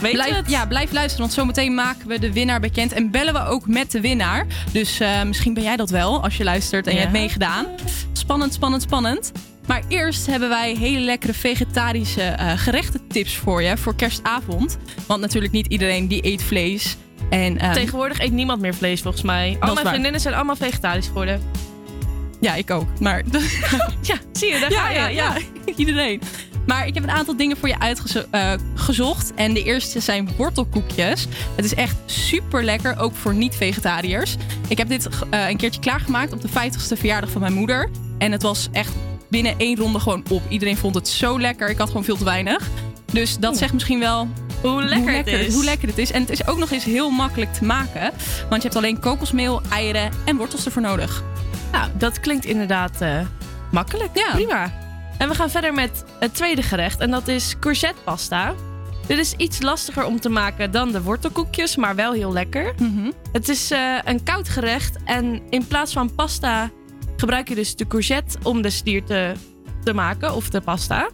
[0.00, 0.50] weet je Blijf, het.
[0.50, 2.92] ja, blijf luisteren, want zometeen maken we de winnaar bekend.
[2.92, 4.46] En bellen we ook met de winnaar.
[4.72, 7.66] Dus eh, misschien ben jij dat wel, als je luistert en je hebt meegedaan.
[8.12, 9.32] Spannend, spannend, spannend.
[9.66, 14.78] Maar eerst hebben wij hele lekkere vegetarische eh gerechtentips voor je voor kerstavond.
[15.06, 16.96] Want natuurlijk niet iedereen die eet vlees.
[17.30, 19.56] En, ehm, Tegenwoordig eet niemand meer vlees volgens mij.
[19.60, 21.40] Al mijn vriendinnen zijn allemaal vegetarisch geworden.
[22.40, 23.00] Ja, ik ook.
[23.00, 23.22] Maar
[24.02, 24.98] ja, zie je, daar ja, ga je.
[24.98, 25.36] ja, ja,
[25.76, 26.20] iedereen.
[26.66, 29.34] Maar ik heb een aantal dingen voor je uitgezocht.
[29.34, 31.26] en de eerste zijn wortelkoekjes.
[31.56, 34.36] Het is echt super lekker, ook voor niet-vegetariërs.
[34.68, 37.90] Ik heb dit eh, een keertje klaargemaakt op de 50ste verjaardag van mijn moeder.
[38.18, 38.92] En het was echt
[39.28, 40.42] binnen één ronde gewoon op.
[40.48, 41.68] Iedereen vond het zo lekker.
[41.68, 42.68] Ik had gewoon veel te weinig.
[43.12, 44.28] Dus dat zegt misschien wel
[44.62, 45.54] hoe lekker, het is.
[45.54, 46.10] Hoe lekker het is.
[46.10, 48.12] En het is ook nog eens heel makkelijk te maken.
[48.48, 51.22] Want je hebt alleen kokosmeel, eieren en wortels ervoor nodig.
[51.72, 53.20] Nou, dat klinkt inderdaad eh,
[53.72, 54.10] makkelijk.
[54.14, 54.30] Ja.
[54.32, 54.72] Prima.
[55.18, 57.00] En we gaan verder met het tweede gerecht.
[57.00, 58.54] En dat is courgette pasta.
[59.06, 62.74] Dit is iets lastiger om te maken dan de wortelkoekjes, maar wel heel lekker.
[62.78, 63.10] Mhm.
[63.32, 64.96] Het is eh, een koud gerecht.
[65.04, 66.70] En in plaats van pasta
[67.16, 69.32] gebruik je dus de courgette om de stier te,
[69.84, 70.34] te maken.
[70.34, 71.08] Of de pasta.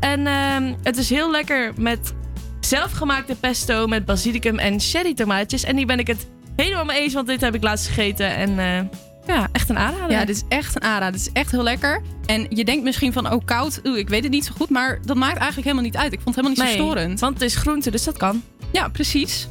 [0.00, 2.14] En ehm, het is heel lekker met
[2.60, 5.64] zelfgemaakte pesto met basilicum en cherry tomaatjes.
[5.64, 8.36] En die ben ik het helemaal mee eens, want dit heb ik laatst gegeten.
[8.36, 8.98] En eh,
[9.34, 10.10] ja, echt een aanrader.
[10.10, 11.12] Ja, dit is echt een aanrader.
[11.12, 12.02] Dit is echt heel lekker.
[12.26, 14.70] En je denkt misschien van, oh koud, oeh, ik weet het niet zo goed.
[14.70, 16.12] Maar dat maakt eigenlijk helemaal niet uit.
[16.12, 17.20] Ik vond het helemaal niet Nee, zo storend.
[17.20, 18.42] want het is groente, dus dat kan.
[18.72, 19.48] Ja, precies.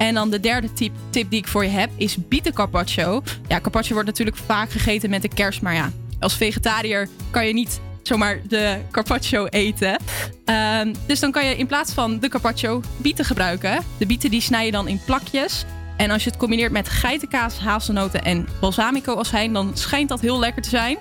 [0.00, 3.22] En dan de derde tip, tip die ik voor je heb is bieten carpaccio.
[3.48, 5.62] Ja, carpaccio wordt natuurlijk vaak gegeten met de kerst.
[5.62, 5.90] Maar ja,
[6.20, 9.96] als vegetariër kan je niet zomaar de carpaccio eten.
[10.44, 13.82] Ehm, dus dan kan je in plaats van de carpaccio bieten gebruiken.
[13.98, 15.64] De bieten die snij je dan in plakjes.
[15.96, 19.52] En als je het combineert met geitenkaas, hazelnoten en balsamico azijn...
[19.52, 20.96] dan schijnt dat heel lekker te zijn.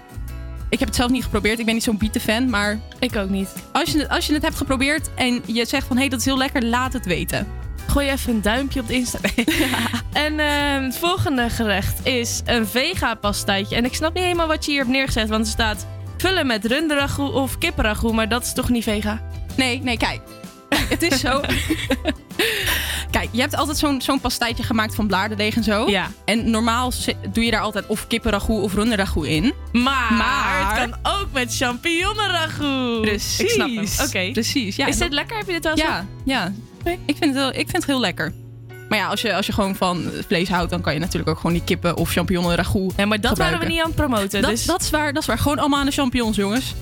[0.69, 1.59] Ik heb het zelf niet geprobeerd.
[1.59, 2.79] Ik ben niet zo'n bietenfan, maar...
[2.99, 3.49] Ik ook niet.
[3.71, 5.95] Als je, het, als je het hebt geprobeerd en je zegt van...
[5.95, 7.58] hé, hey, dat is heel lekker, laat het weten.
[7.89, 9.19] Gooi even een duimpje op de Insta.
[10.13, 13.75] En ehm, het volgende gerecht is een vega pastaatje.
[13.75, 15.29] En ik snap niet helemaal wat je hier hebt neergezet.
[15.29, 15.87] Want er staat
[16.17, 18.13] vullen met runderagoe of kippenragoe.
[18.13, 19.21] Maar dat is toch niet vega?
[19.55, 20.21] Nee, nee, kijk.
[20.69, 21.41] Kijk, Het is zo.
[23.11, 25.89] Kijk, je hebt altijd zo'n zo'n pastijtje gemaakt van bladerdeeg en zo.
[25.89, 26.07] Ja.
[26.25, 26.91] En normaal
[27.33, 29.53] doe je daar altijd of kippenragoe of runderagoe in.
[29.71, 32.97] Maar, Maar- het kan ook met champignonragoe.
[33.01, 33.39] Precies.
[33.39, 33.85] Ik snap hem.
[34.07, 34.31] Oké.
[34.31, 34.75] Precies.
[34.75, 35.37] Ja, is dit lekker?
[35.37, 36.53] Heb je dit wel Ja, ja.
[36.83, 38.33] Nee, ik, vind het heel, ik vind het heel lekker.
[38.89, 41.37] Maar ja, als je, als je gewoon van vlees houdt, dan kan je natuurlijk ook
[41.37, 42.93] gewoon die kippen of champignon ragout.
[42.97, 43.69] Ja, maar dat waren we gebruiken.
[43.69, 44.41] niet aan het promoten.
[44.41, 44.65] Dat, dus...
[44.65, 45.37] dat is waar, dat is waar.
[45.37, 46.73] Gewoon allemaal aan de champignons, jongens.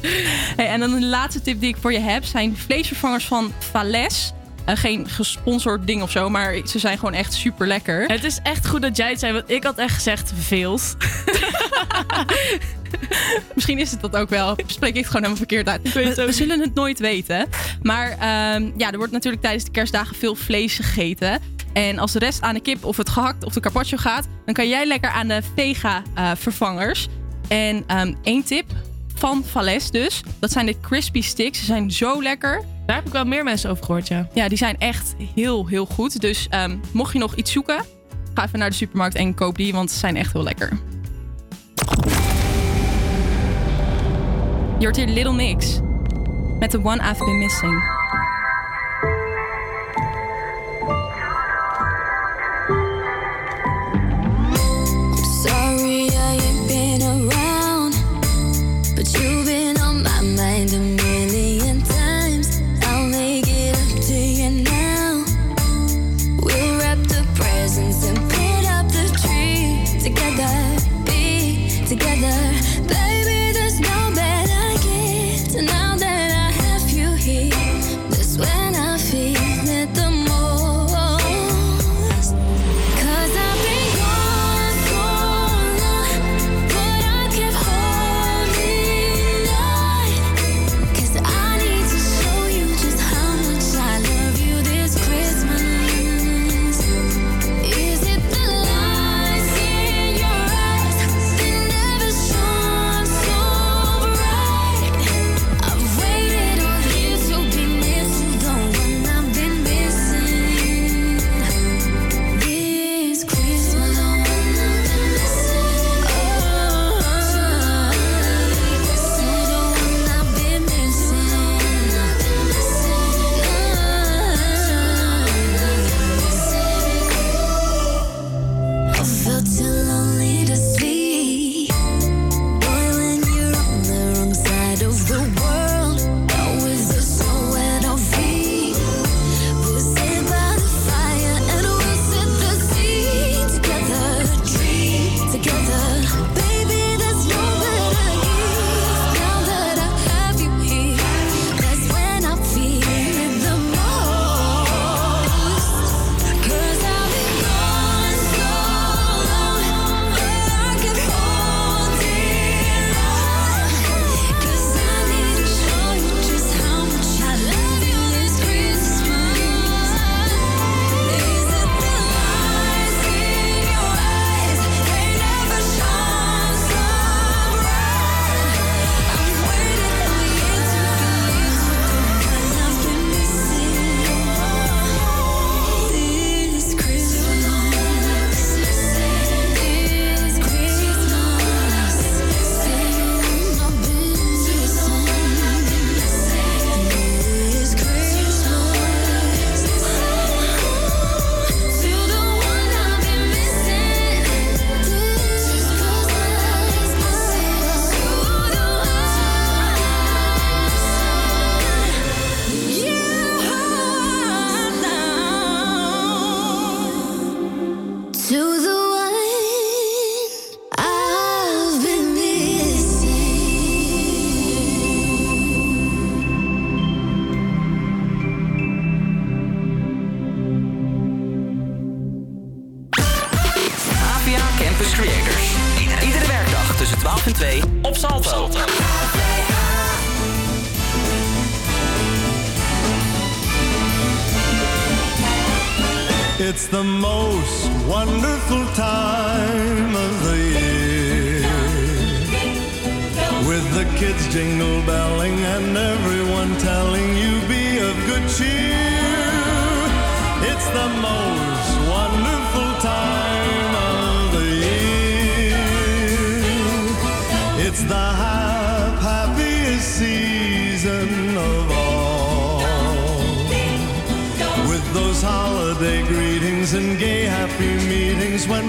[0.56, 4.32] hey, en dan de laatste tip die ik voor je heb zijn vleesvervangers van Vales.
[4.64, 8.06] Eh, geen gesponsord ding of zo, maar ze zijn gewoon echt super lekker.
[8.06, 10.94] Het is echt goed dat jij het zei, want ik had echt gezegd veels.
[13.54, 14.56] Misschien is het dat ook wel.
[14.66, 15.92] Spreek ik het gewoon helemaal verkeerd uit.
[15.92, 17.48] We, we zullen het nooit weten.
[17.82, 21.40] Maar ehm, ja, er wordt natuurlijk tijdens de kerstdagen veel vlees gegeten.
[21.72, 24.54] En als de rest aan de kip of het gehakt of de carpaccio gaat, dan
[24.54, 27.08] kan jij lekker aan de vega eh, vervangers.
[27.48, 28.64] En ehm, één tip
[29.14, 31.58] van Vales dus, dat zijn de crispy sticks.
[31.58, 32.64] Ze zijn zo lekker.
[32.86, 34.28] Daar heb ik wel meer mensen over gehoord, ja.
[34.34, 36.20] Ja, die zijn echt heel, heel goed.
[36.20, 37.84] Dus ehm, mocht je nog iets zoeken,
[38.34, 40.78] ga even naar de supermarkt en koop die, want ze zijn echt heel lekker.
[44.84, 45.80] Hoort hier Little Mix
[46.60, 47.93] met The One I've Been Missing.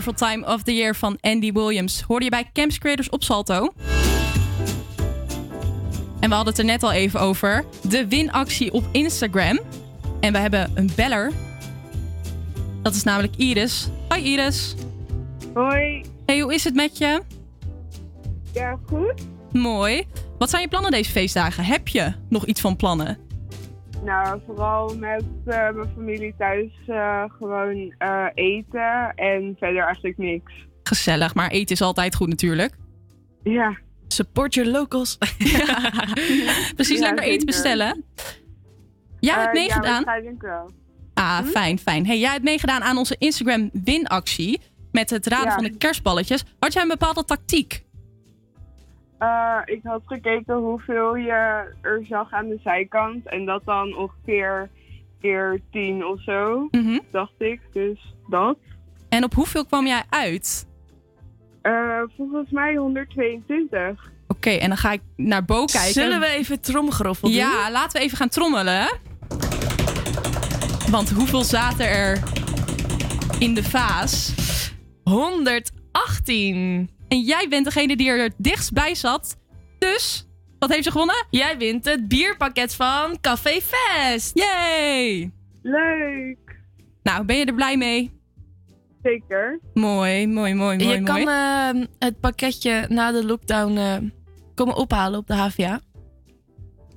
[0.00, 2.00] Wonderful Time of the Year van Andy Williams.
[2.00, 3.72] Hoorde je bij Camps Creators op Salto?
[6.20, 7.64] En we hadden het er net al even over.
[7.88, 9.60] De winactie op Instagram.
[10.20, 11.32] En we hebben een beller.
[12.82, 13.88] Dat is namelijk Iris.
[14.08, 14.74] Hoi Iris.
[15.54, 16.04] Hoi.
[16.26, 17.22] Hey, hoe is het met je?
[18.52, 19.14] Ja, goed.
[19.52, 20.06] Mooi.
[20.38, 21.64] Wat zijn je plannen deze feestdagen?
[21.64, 23.18] Heb je nog iets van plannen?
[24.04, 30.52] Nou, vooral met eh, mijn familie thuis eh, gewoon eh, eten en verder eigenlijk niks.
[30.82, 32.76] Gezellig, maar eten is altijd goed natuurlijk.
[33.42, 33.78] Ja.
[34.08, 35.18] Support your locals.
[36.76, 38.04] Precies, Ja, lekker eten bestellen.
[39.20, 39.82] Jij hebt meegedaan.
[40.00, 40.70] Ja, waarschijnlijk wel.
[41.14, 42.06] Ah, fijn, fijn.
[42.06, 44.60] Hey, jij hebt meegedaan aan onze Instagram winactie
[44.92, 45.54] met het raden Ja.
[45.54, 46.44] van de kerstballetjes.
[46.58, 47.84] Had jij een bepaalde tactiek?
[49.20, 53.26] Eh, ik had gekeken hoeveel je er zag aan de zijkant.
[53.28, 54.70] En dat dan ongeveer
[55.20, 56.68] keer 10 of zo,
[57.10, 57.60] dacht ik.
[57.72, 58.56] Dus dat.
[59.08, 60.66] En op hoeveel kwam jij uit?
[61.62, 64.10] Eh, volgens mij 122.
[64.28, 65.92] Oké, en dan ga ik naar Bo kijken.
[65.92, 67.36] Zullen we even tromgeroffel doen?
[67.36, 68.98] Ja, laten we even gaan trommelen.
[70.90, 72.22] Want hoeveel zaten er
[73.38, 74.34] in de vaas?
[75.02, 76.90] 118.
[77.10, 79.36] En jij bent degene die er het dichtst bij zat.
[79.78, 80.28] Dus,
[80.58, 81.26] wat heeft ze gewonnen?
[81.30, 84.38] Jij wint het bierpakket van Café Fest.
[84.38, 85.30] Yay!
[85.62, 86.58] Leuk.
[87.02, 88.18] Nou, ben je er blij mee?
[89.02, 89.60] Zeker.
[89.74, 90.88] Mooi, mooi, mooi, mooi.
[90.88, 91.26] je kan mooi.
[91.80, 93.96] eh, het pakketje na de lockdown eh,
[94.54, 95.80] komen ophalen op de HVA.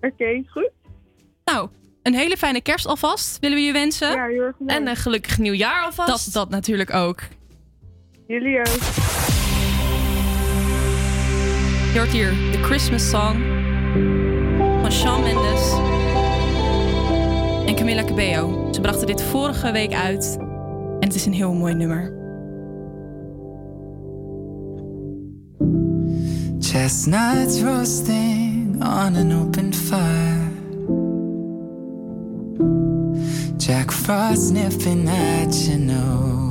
[0.02, 0.72] Oké, goed.
[1.45, 1.69] Nou,
[2.03, 4.11] een hele fijne kerst alvast willen we je wensen.
[4.11, 4.81] Ja, heel erg bedankt.
[4.81, 6.23] En een gelukkig nieuwjaar alvast.
[6.26, 7.22] Dat, dat natuurlijk ook.
[8.27, 8.68] Jullie ook.
[11.94, 13.36] Je hoort hier de Christmas Song
[14.82, 15.72] van Shawn Mendes
[17.65, 18.68] en Camila Cabello.
[18.72, 20.38] Ze brachten dit vorige week uit
[20.99, 22.14] en het is een heel mooi nummer.
[26.60, 30.52] Chestnuts roasting on an open fire.
[33.57, 36.43] Jack Frost sniffing at your nose.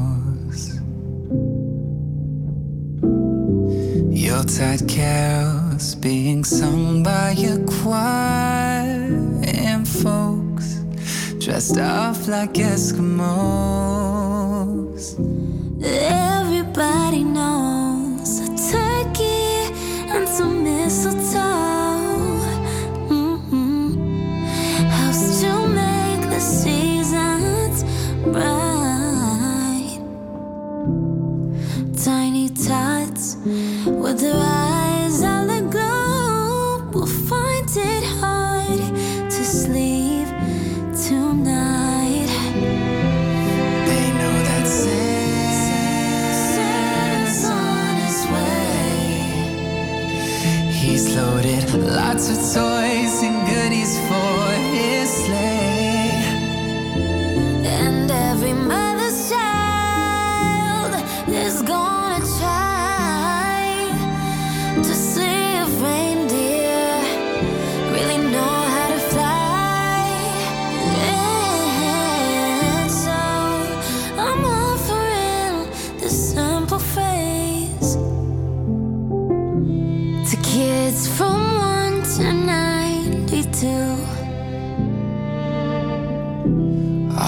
[4.42, 9.06] Yuletide carols being sung by a choir.
[9.44, 10.80] And folks
[11.38, 13.04] dressed up like Eskimos.
[15.80, 19.70] Everybody knows a turkey
[20.10, 22.40] and some mistletoe
[23.08, 24.42] Mhm.
[24.90, 27.84] helps to make the seasons
[28.24, 28.61] bright.
[34.20, 35.22] Eyes
[36.92, 38.78] will find it hard
[39.30, 40.28] to sleep
[41.08, 42.28] tonight.
[43.88, 44.66] They know that
[46.52, 49.08] Santa's on his way.
[50.72, 53.21] He's loaded lots of toys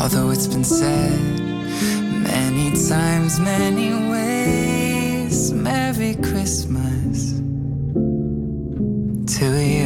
[0.04, 1.18] Although it's been said
[2.22, 5.50] many times, many ways.
[5.50, 7.32] Merry Christmas
[9.38, 9.83] to you.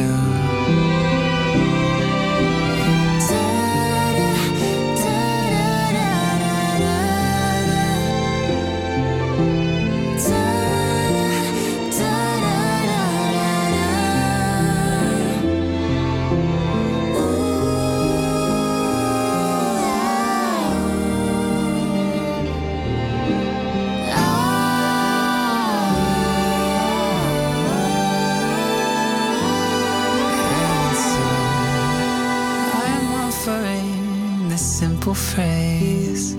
[35.19, 36.33] phrase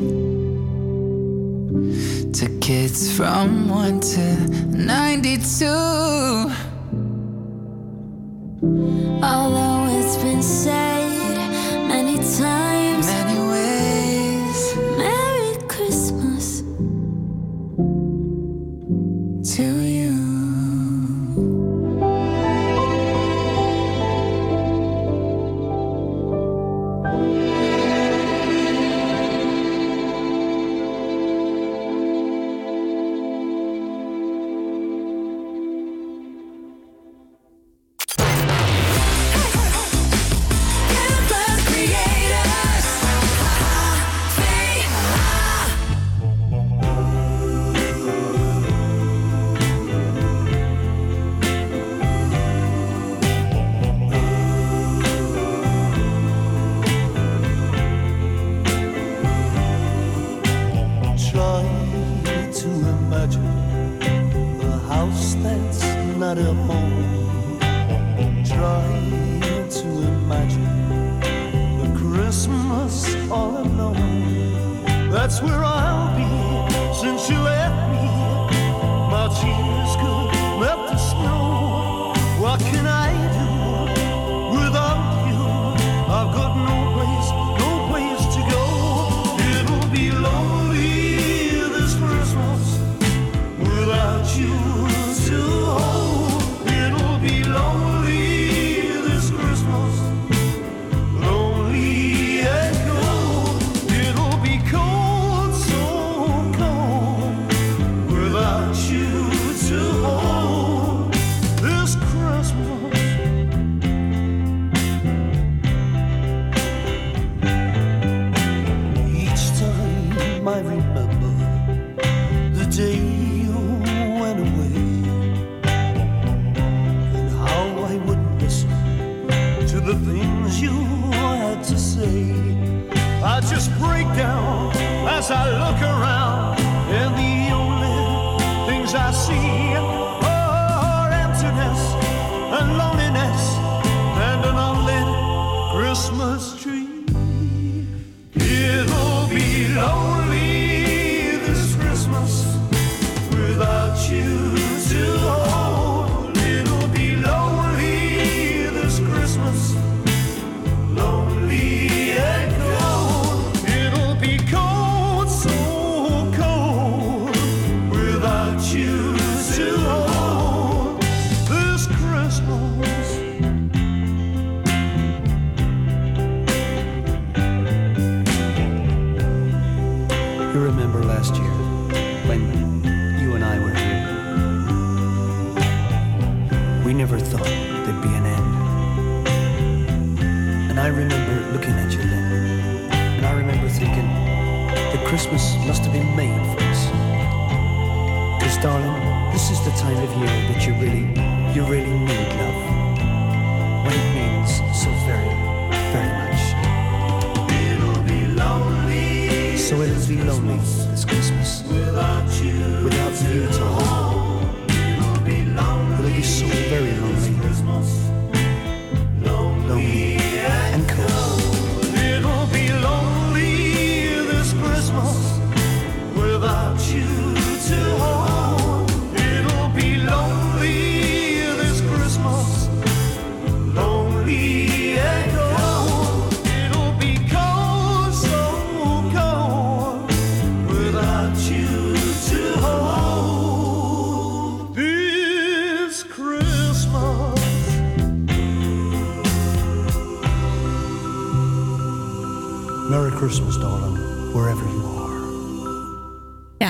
[2.33, 4.37] to kids from 1 to
[4.69, 6.40] 92.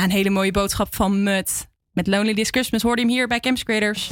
[0.00, 1.68] Ja, een hele mooie boodschap van Mut.
[1.92, 4.10] Met Lonely This Christmas hoorde je hem hier bij Campus Creators.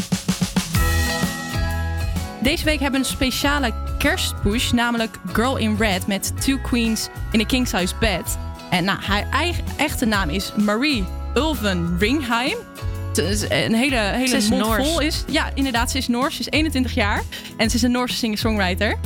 [2.42, 7.40] Deze week hebben we een speciale kerstpush, namelijk Girl in Red met Two Queens in
[7.40, 8.38] a King Size Bed.
[8.70, 11.04] En nou, haar eigen echte naam is Marie
[11.34, 12.56] Ulven Ringheim.
[13.12, 14.88] Ze is een hele, hele Ze is mond Noors.
[14.88, 15.24] vol is.
[15.30, 16.34] Ja, inderdaad, ze is Noors.
[16.34, 17.22] Ze is 21 jaar
[17.56, 18.98] en ze is een Noorse singer-songwriter.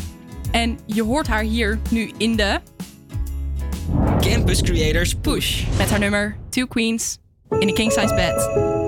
[0.50, 2.60] En je hoort haar hier nu in de
[4.22, 7.18] Campus Creators Push met haar nummer Two Queens
[7.60, 8.81] in a King Size Bed.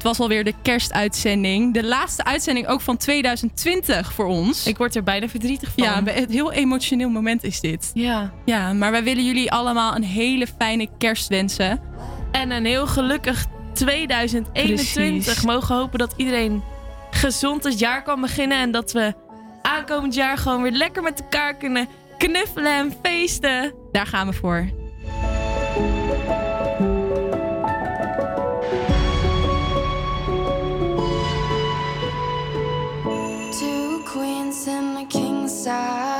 [0.00, 1.74] Dit was alweer de kerstuitzending.
[1.74, 4.66] De laatste uitzending ook van 2020 voor ons.
[4.66, 5.84] Ik word er bijna verdrietig van.
[5.84, 7.90] Ja, een heel emotioneel moment is dit.
[7.94, 8.32] Ja.
[8.44, 11.80] Ja, maar wij willen jullie allemaal een hele fijne kerst wensen.
[12.32, 15.22] En een heel gelukkig 2021.
[15.24, 15.42] Precies.
[15.42, 16.62] Mogen hopen dat iedereen
[17.10, 18.58] gezond het jaar kan beginnen.
[18.58, 19.14] En dat we
[19.62, 23.74] aankomend jaar gewoon weer lekker met elkaar kunnen knuffelen en feesten.
[23.92, 24.79] Daar gaan we voor.
[35.60, 36.19] inside